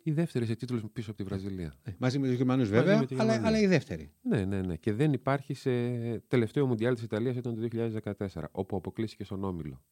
Η 0.03 0.11
δεύτερη 0.13 0.47
σε 0.47 0.55
τίτλους 0.55 0.83
πίσω 0.93 1.11
από 1.11 1.19
τη 1.23 1.25
Βραζιλία. 1.29 1.75
ε, 1.83 1.91
μαζί 1.99 2.19
με 2.19 2.27
τους 2.27 2.37
Γερμανούς 2.37 2.71
Μαζί 2.71 2.81
βέβαια, 2.83 2.99
με 2.99 3.07
τη 3.07 3.15
αλλά, 3.15 3.25
Γερμανία. 3.25 3.49
αλλά 3.49 3.59
η 3.61 3.67
δεύτερη. 3.67 4.13
Ναι, 4.23 4.45
ναι, 4.45 4.63
ναι. 4.63 4.77
Και 4.77 4.93
δεν 4.93 5.13
υπάρχει 5.13 5.55
σε 5.55 5.71
τελευταίο 6.19 6.67
Μουντιάλ 6.67 6.95
της 6.95 7.03
Ιταλίας 7.03 7.37
ήταν 7.37 7.55
το 7.55 7.61
2014, 7.61 8.49
όπου 8.51 8.77
αποκλείστηκε 8.77 9.25
στον 9.25 9.45
Όμιλο. 9.45 9.83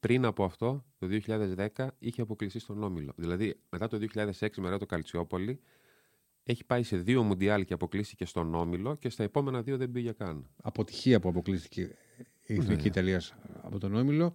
Πριν 0.00 0.24
από 0.24 0.44
αυτό, 0.44 0.84
το 0.98 1.06
2010, 1.06 1.88
είχε 1.98 2.22
αποκλειστεί 2.22 2.58
στον 2.58 2.82
Όμιλο. 2.82 3.12
Δηλαδή, 3.16 3.54
μετά 3.70 3.88
το 3.88 3.98
2006, 3.98 4.60
μετά 4.60 4.78
το 4.78 4.86
Καλτσιόπολη, 4.86 5.60
έχει 6.44 6.64
πάει 6.64 6.82
σε 6.82 6.96
δύο 6.96 7.22
Μουντιάλ 7.22 7.64
και 7.64 7.74
αποκλείστηκε 7.74 8.24
στον 8.24 8.54
Όμιλο 8.54 8.94
και 8.94 9.08
στα 9.08 9.22
επόμενα 9.22 9.62
δύο 9.62 9.76
δεν 9.76 9.90
πήγε 9.90 10.12
καν. 10.12 10.46
Αποτυχία 10.62 11.20
που 11.20 11.28
αποκλείστηκε 11.28 11.80
η 12.46 12.54
εθνική 12.54 12.82
Ναι. 12.82 12.88
Ιταλίας 12.88 13.34
από 13.62 13.78
τον 13.78 13.94
Όμιλο. 13.94 14.34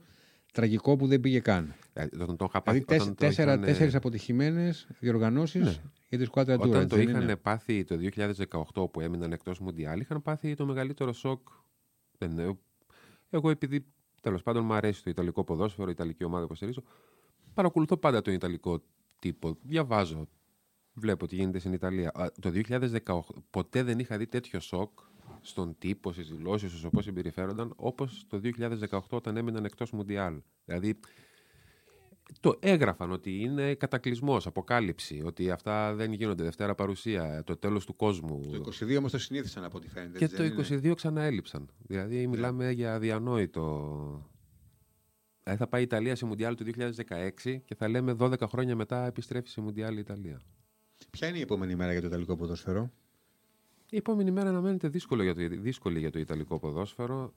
Τραγικό 0.53 0.95
που 0.95 1.07
δεν 1.07 1.19
πήγε 1.19 1.39
καν. 1.39 1.73
Δηλαδή, 1.93 2.15
όταν 2.21 2.35
τον 2.37 2.47
είχα 2.49 2.61
Δηλαδή 2.65 2.81
πάθει- 2.81 2.83
όταν 2.83 2.97
τέσ, 2.97 3.07
το 3.07 3.13
τέσσερα, 3.13 3.51
είχαν- 3.51 3.65
τέσσερις 3.65 3.95
αποτυχημένες 3.95 4.87
διοργανώσεις 4.99 5.61
Ναι. 5.65 5.75
για 6.09 6.17
τη 6.17 6.25
σκουάτρα 6.25 6.57
του 6.57 6.69
Όταν 6.69 6.87
το 6.87 6.99
είχαν 6.99 7.39
πάθει 7.41 7.83
το 7.83 7.97
2018 7.97 8.87
που 8.91 9.01
έμειναν 9.01 9.31
εκτός 9.31 9.59
Μουντιάλ, 9.59 9.99
είχαν 9.99 10.21
πάθει 10.21 10.55
το 10.55 10.65
μεγαλύτερο 10.65 11.13
σοκ. 11.13 11.47
Δεν 12.17 12.31
είναι. 12.31 12.57
Εγώ, 13.29 13.49
επειδή 13.49 13.85
τέλος 14.21 14.43
πάντων 14.43 14.65
μου 14.65 14.73
αρέσει 14.73 15.03
το 15.03 15.09
Ιταλικό 15.09 15.43
ποδόσφαιρο, 15.43 15.87
η 15.87 15.91
Ιταλική 15.91 16.23
ομάδα 16.23 16.39
που 16.39 16.45
υποστηρίζω, 16.47 16.83
παρακολουθώ 17.53 17.97
πάντα 17.97 18.21
τον 18.21 18.33
Ιταλικό 18.33 18.83
τύπο. 19.19 19.57
Διαβάζω. 19.61 20.27
Βλέπω 20.99 21.27
τι 21.27 21.35
γίνεται 21.35 21.59
στην 21.59 21.73
Ιταλία. 21.73 22.11
Α, 22.13 22.31
Το 22.41 22.51
2018 22.53 23.19
ποτέ 23.49 23.83
δεν 23.83 23.99
είχα 23.99 24.17
δει 24.17 24.27
τέτοιο 24.27 24.59
σοκ 24.59 24.99
στον 25.41 25.75
τύπο, 25.77 26.11
στις 26.11 26.27
δηλώσεις 26.27 26.71
τους, 26.71 26.83
όπως 26.83 27.03
συμπεριφέρονταν, 27.03 27.73
όπως 27.75 28.25
το 28.27 28.39
2018 28.39 28.99
όταν 29.09 29.37
έμειναν 29.37 29.65
εκτός 29.65 29.91
Μουντιάλ. 29.91 30.41
Δηλαδή, 30.65 30.99
το 32.39 32.57
έγραφαν 32.59 33.11
ότι 33.11 33.39
είναι 33.39 33.73
κατακλυσμός, 33.73 34.47
αποκάλυψη, 34.47 35.21
ότι 35.25 35.51
αυτά 35.51 35.95
δεν 35.95 36.13
γίνονται. 36.13 36.43
Δευτέρα 36.43 36.75
παρουσία, 36.75 37.43
το 37.43 37.57
τέλος 37.57 37.85
του 37.85 37.95
κόσμου. 37.95 38.49
Το 38.51 38.57
22 38.57 38.97
όμως 38.97 39.11
το 39.11 39.17
συνήθισαν 39.17 39.63
από 39.63 39.77
ό,τι 39.77 39.89
φαίνεται. 39.89 40.17
Και 40.17 40.23
έτσι 40.23 40.35
το 40.35 40.43
δεν 40.43 40.79
είναι; 40.79 40.91
22 40.91 40.95
ξαναέλειψαν. 40.95 41.69
Δηλαδή 41.77 42.27
μιλάμε 42.27 42.71
για 42.71 42.93
αδιανόητο. 42.95 44.29
Δηλαδή 45.43 45.61
θα 45.63 45.67
πάει 45.69 45.81
η 45.81 45.83
Ιταλία 45.83 46.15
σε 46.15 46.25
Μουντιάλ 46.25 46.55
του 46.55 46.63
2016 46.63 47.61
και 47.65 47.75
θα 47.75 47.87
λέμε 47.87 48.15
12 48.19 48.39
χρόνια 48.47 48.75
μετά 48.75 49.05
επιστρέφει 49.05 49.49
σε 49.49 49.61
Μουντιάλ 49.61 49.95
η 49.95 49.99
Ιταλία. 49.99 50.41
Ποια 51.09 51.27
είναι 51.27 51.37
η 51.37 51.41
επόμενη 51.41 51.75
μέρα 51.75 51.91
για 51.91 52.01
το 52.01 52.07
Ιταλικό 52.07 52.35
ποδόσφαιρο; 52.35 52.91
Η 53.89 53.97
επόμενη 53.97 54.31
μέρα 54.31 54.49
αναμένεται 54.49 54.87
δύσκολο 54.87 55.23
για 55.23 55.35
το, 55.35 55.47
δύσκολη 55.47 55.99
για 55.99 56.11
το 56.11 56.19
Ιταλικό 56.19 56.59
ποδόσφαιρο. 56.59 57.33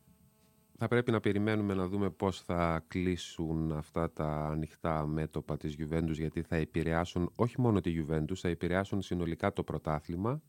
Θα 0.83 0.89
πρέπει 0.89 1.11
να 1.11 1.21
περιμένουμε 1.21 1.75
να 1.75 1.89
δούμε 1.89 2.11
πώς 2.11 2.41
θα 2.41 2.85
κλείσουν 2.89 3.73
αυτά 3.73 4.13
τα 4.13 4.49
ανοιχτά 4.49 5.07
μέτωπα 5.07 5.57
της 5.57 5.77
Juventus 5.79 6.13
γιατί 6.13 6.43
θα 6.43 6.57
επηρεάσουν 6.57 7.33
όχι 7.35 7.61
μόνο 7.61 7.81
τη 7.81 7.95
Juventus, 7.99 8.35
θα 8.35 8.49
επηρεάσουν 8.49 9.03
συνολικά 9.03 9.53
το 9.53 9.63
πρωτάθλημα. 9.63 10.43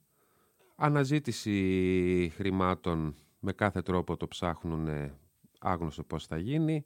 Αναζήτηση 0.76 2.32
χρημάτων 2.36 3.16
με 3.40 3.52
κάθε 3.54 3.82
τρόπο 3.82 4.18
το 4.18 4.28
ψάχνουν 4.28 4.88
άγνωστο 5.60 6.04
πώς 6.04 6.28
θα 6.28 6.38
γίνει. 6.38 6.86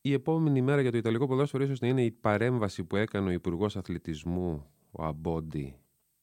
Η 0.00 0.12
επόμενη 0.12 0.62
μέρα 0.62 0.80
για 0.80 0.90
το 0.90 0.96
Ιταλικό 0.96 1.26
ποδόσφαιρο 1.26 1.64
ίσως 1.64 1.80
να 1.80 1.88
είναι 1.88 2.04
η 2.04 2.10
παρέμβαση 2.10 2.84
που 2.84 2.96
έκανε 2.96 3.28
ο 3.28 3.32
Υπουργός 3.32 3.76
Αθλητισμού, 3.76 4.70
ο 4.96 5.04
Αμπόντι, 5.04 5.76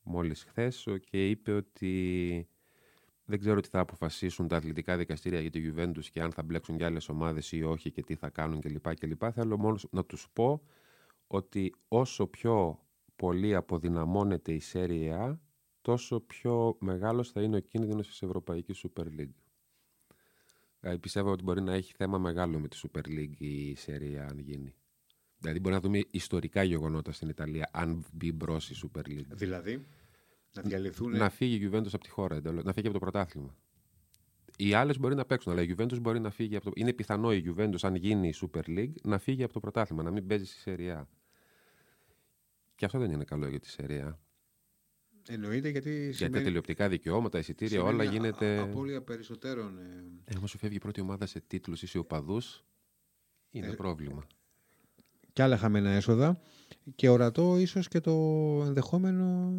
μόλις 0.03 0.43
χθες 0.43 0.87
και 1.09 1.29
είπε 1.29 1.51
ότι 1.51 2.47
δεν 3.25 3.39
ξέρω 3.39 3.59
τι 3.59 3.69
θα 3.69 3.79
αποφασίσουν 3.79 4.47
τα 4.47 4.55
αθλητικά 4.55 4.97
δικαστήρια 4.97 5.39
για 5.39 5.49
τη 5.49 5.71
Juventus 5.71 6.05
και 6.11 6.21
αν 6.21 6.31
θα 6.31 6.43
μπλέξουν 6.43 6.77
και 6.77 6.85
άλλες 6.85 7.09
ομάδες 7.09 7.51
ή 7.51 7.63
όχι 7.63 7.91
και 7.91 8.01
τι 8.01 8.15
θα 8.15 8.29
κάνουν 8.29 8.61
κλπ. 8.61 8.95
κλπ. 8.95 9.23
Θέλω 9.33 9.57
μόνος 9.57 9.87
να 9.91 10.05
τους 10.05 10.27
πω 10.33 10.61
ότι 11.27 11.75
όσο 11.87 12.27
πιο 12.27 12.85
πολύ 13.15 13.55
αποδυναμώνεται 13.55 14.53
η 14.53 14.61
Serie 14.73 15.29
A, 15.29 15.37
τόσο 15.81 16.19
πιο 16.19 16.77
μεγάλος 16.79 17.31
θα 17.31 17.41
είναι 17.41 17.55
ο 17.55 17.59
κίνδυνος 17.59 18.07
της 18.07 18.21
Ευρωπαϊκής 18.21 18.85
Super 18.85 19.05
League. 19.05 19.35
Δηλαδή 20.79 20.99
πιστεύω 20.99 21.31
ότι 21.31 21.43
μπορεί 21.43 21.61
να 21.61 21.73
έχει 21.73 21.93
θέμα 21.93 22.17
μεγάλο 22.17 22.59
με 22.59 22.67
τη 22.67 22.79
Super 22.83 23.07
League 23.07 23.37
η 23.37 23.77
Serie 23.85 24.15
A 24.15 24.25
αν 24.29 24.39
γίνει. 24.39 24.75
Δηλαδή 25.41 25.59
μπορεί 25.59 25.75
να 25.75 25.81
δούμε 25.81 25.99
ιστορικά 26.11 26.63
γεγονότα 26.63 27.11
στην 27.11 27.29
Ιταλία 27.29 27.69
αν 27.73 28.05
μπει 28.13 28.31
μπρος 28.31 28.69
η 28.69 28.75
Super 28.83 29.07
League. 29.07 29.25
Δηλαδή, 29.33 29.85
να 30.53 30.61
διαλυθούν. 30.61 31.11
Να 31.17 31.29
φύγει 31.29 31.65
η 31.65 31.69
Juventus 31.71 31.85
από 31.93 32.03
τη 32.03 32.09
χώρα, 32.09 32.35
εντελώς, 32.35 32.63
να 32.63 32.73
φύγει 32.73 32.87
από 32.87 32.93
το 32.99 32.99
πρωτάθλημα. 32.99 33.55
Οι 34.57 34.73
άλλες 34.73 34.99
μπορεί 34.99 35.15
να 35.15 35.25
παίξουν, 35.25 35.51
αλλά 35.51 35.61
η 35.61 35.73
Juventus 35.77 35.99
μπορεί 36.01 36.19
να 36.19 36.29
φύγει 36.29 36.55
από 36.55 36.65
το. 36.65 36.71
Είναι 36.75 36.93
πιθανό 36.93 37.33
η 37.33 37.43
Juventus, 37.47 37.75
αν 37.81 37.95
γίνει 37.95 38.27
η 38.27 38.33
Super 38.41 38.61
League, 38.67 38.93
να 39.03 39.17
φύγει 39.17 39.43
από 39.43 39.53
το 39.53 39.59
πρωτάθλημα, 39.59 40.03
να 40.03 40.11
μην 40.11 40.27
παίζει 40.27 40.45
στη 40.45 40.61
Serie 40.65 40.97
A. 40.99 41.03
Και 42.75 42.85
αυτό 42.85 42.99
δεν 42.99 43.11
είναι 43.11 43.23
καλό 43.23 43.47
για 43.47 43.59
τη 43.59 43.75
Serie 43.77 44.07
A. 44.07 44.13
Εννοείται 45.27 45.69
γιατί 45.69 45.89
Γιατί 45.89 46.11
τα 46.17 46.25
σημαίνει, 46.25 46.43
τηλεοπτικά 46.43 46.89
δικαιώματα, 46.89 47.39
εισιτήρια, 47.39 47.81
όλα 47.83 47.89
σημαίνει 47.91 48.07
α- 48.09 48.11
γίνεται. 48.11 48.57
α- 48.59 48.63
Απώλεια 48.63 49.01
περισσότερων. 49.01 49.77
ε, 49.77 50.03
Ε, 50.25 50.37
Όμω 50.37 50.47
σου 50.47 50.57
φεύγει 50.57 50.75
η 50.75 50.79
πρώτη 50.79 51.01
ομάδα 51.01 51.25
σε 51.25 51.39
τίτλους 51.47 51.81
ή 51.81 51.87
σε 51.87 51.97
οπαδού, 51.97 52.41
είναι 53.51 53.67
Ε, 53.67 53.73
πρόβλημα. 53.73 54.27
Και 55.33 55.41
άλλα 55.43 55.57
χαμένα 55.57 55.89
έσοδα 55.89 56.41
και 56.95 57.09
ορατό 57.09 57.57
ίσως 57.57 57.87
και 57.87 57.99
το 57.99 58.11
ενδεχόμενο 58.65 59.53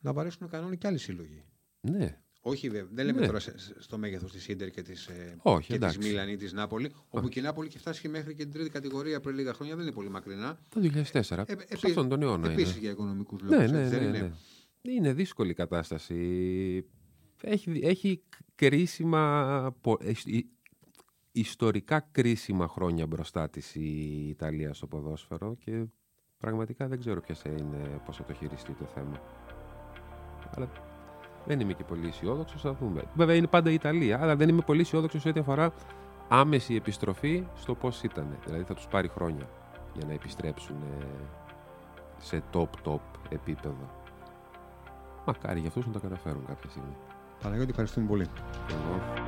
να 0.00 0.12
βαρέσουν 0.12 0.38
να 0.42 0.48
κάνουν 0.48 0.78
και 0.78 0.86
άλλοι 0.86 0.98
σύλλογοι. 0.98 1.44
Ναι. 1.80 2.18
Όχι, 2.40 2.68
βέβαια. 2.68 2.88
Δεν 2.92 3.06
λέμε 3.06 3.20
Ναι. 3.20 3.26
τώρα 3.26 3.38
σε- 3.40 3.58
σε- 3.58 3.74
στο 3.82 3.98
μέγεθος 3.98 4.32
της 4.32 4.48
Ίντερ 4.48 4.70
και 4.70 4.82
της 4.82 5.06
ε, 5.06 5.36
Όχι, 5.42 5.66
και 5.68 5.74
εντάξει. 5.74 5.98
της 5.98 6.08
Μίλαν 6.08 6.28
ή 6.28 6.36
της 6.36 6.52
Νάπολη, 6.52 6.92
όπου 7.08 7.28
και 7.28 7.40
η 7.40 7.42
Νάπολη 7.42 7.68
και 7.68 7.78
φτάσει 7.78 8.00
και 8.00 8.08
μέχρι 8.08 8.34
και 8.34 8.42
την 8.42 8.52
τρίτη 8.52 8.70
κατηγορία 8.70 9.20
πριν 9.20 9.36
λίγα 9.36 9.52
χρόνια, 9.52 9.74
δεν 9.76 9.84
είναι 9.84 9.94
πολύ 9.94 10.08
μακρινά. 10.10 10.58
Το 10.68 10.80
2004. 10.80 11.44
Ε, 11.48 11.76
σε 11.76 11.86
αυτόν 11.86 12.08
τον 12.08 12.22
αιώνα 12.22 12.50
Επίσης 12.50 12.70
είναι. 12.72 12.80
για 12.80 12.90
οικονομικούς 12.90 13.40
λόγους. 13.42 13.70
Ναι, 13.70 13.78
ναι, 13.88 13.88
ναι, 13.98 14.08
ναι. 14.18 14.30
Είναι 14.82 15.12
δύσκολη 15.12 15.50
η 15.50 15.54
κατάσταση. 15.54 16.16
Έχει, 17.42 17.80
έχει 17.82 18.22
κρίσιμα, 18.54 19.76
πο- 19.80 19.98
ε, 20.02 20.12
υ- 20.24 20.46
ιστορικά 21.40 22.08
κρίσιμα 22.12 22.68
χρόνια 22.68 23.06
μπροστά 23.06 23.50
της 23.50 23.74
η 23.74 24.28
Ιταλία 24.28 24.74
στο 24.74 24.86
ποδόσφαιρο 24.86 25.54
και 25.54 25.84
πραγματικά 26.38 26.88
δεν 26.88 26.98
ξέρω 26.98 27.20
ποιος 27.20 27.38
θα 27.38 27.50
είναι, 27.50 28.00
πώς 28.04 28.16
θα 28.16 28.24
το 28.24 28.32
χειριστεί 28.32 28.72
το 28.72 28.84
θέμα. 28.84 29.20
Αλλά 30.56 30.68
δεν 31.46 31.60
είμαι 31.60 31.72
και 31.72 31.84
πολύ 31.84 32.06
αισιόδοξος, 32.06 32.60
θα 32.60 32.74
δούμε. 32.74 33.02
Βέβαια 33.14 33.34
είναι 33.34 33.46
πάντα 33.46 33.70
η 33.70 33.74
Ιταλία, 33.74 34.22
αλλά 34.22 34.36
δεν 34.36 34.48
είμαι 34.48 34.62
πολύ 34.62 34.80
αισιόδοξος 34.80 35.22
σε 35.22 35.28
ό,τι 35.28 35.40
αφορά 35.40 35.72
άμεση 36.28 36.74
επιστροφή 36.74 37.46
στο 37.54 37.74
πώς 37.74 38.02
ήταν. 38.02 38.38
Δηλαδή 38.44 38.62
θα 38.62 38.74
τους 38.74 38.86
πάρει 38.86 39.08
χρόνια 39.08 39.48
για 39.94 40.06
να 40.06 40.12
επιστρέψουν 40.12 40.76
ε, 40.76 41.06
σε 42.18 42.42
top-top 42.52 43.00
επίπεδο. 43.28 44.04
Μακάρι 45.26 45.58
για 45.58 45.68
αυτούς 45.68 45.86
να 45.86 45.92
τα 45.92 45.98
καταφέρουν 45.98 46.46
κάποια 46.46 46.70
στιγμή. 46.70 46.96
Παναγιώτη, 47.42 47.70
ευχαριστούμε 47.70 48.06
πολύ. 48.06 48.26
Εγώ. 48.70 49.25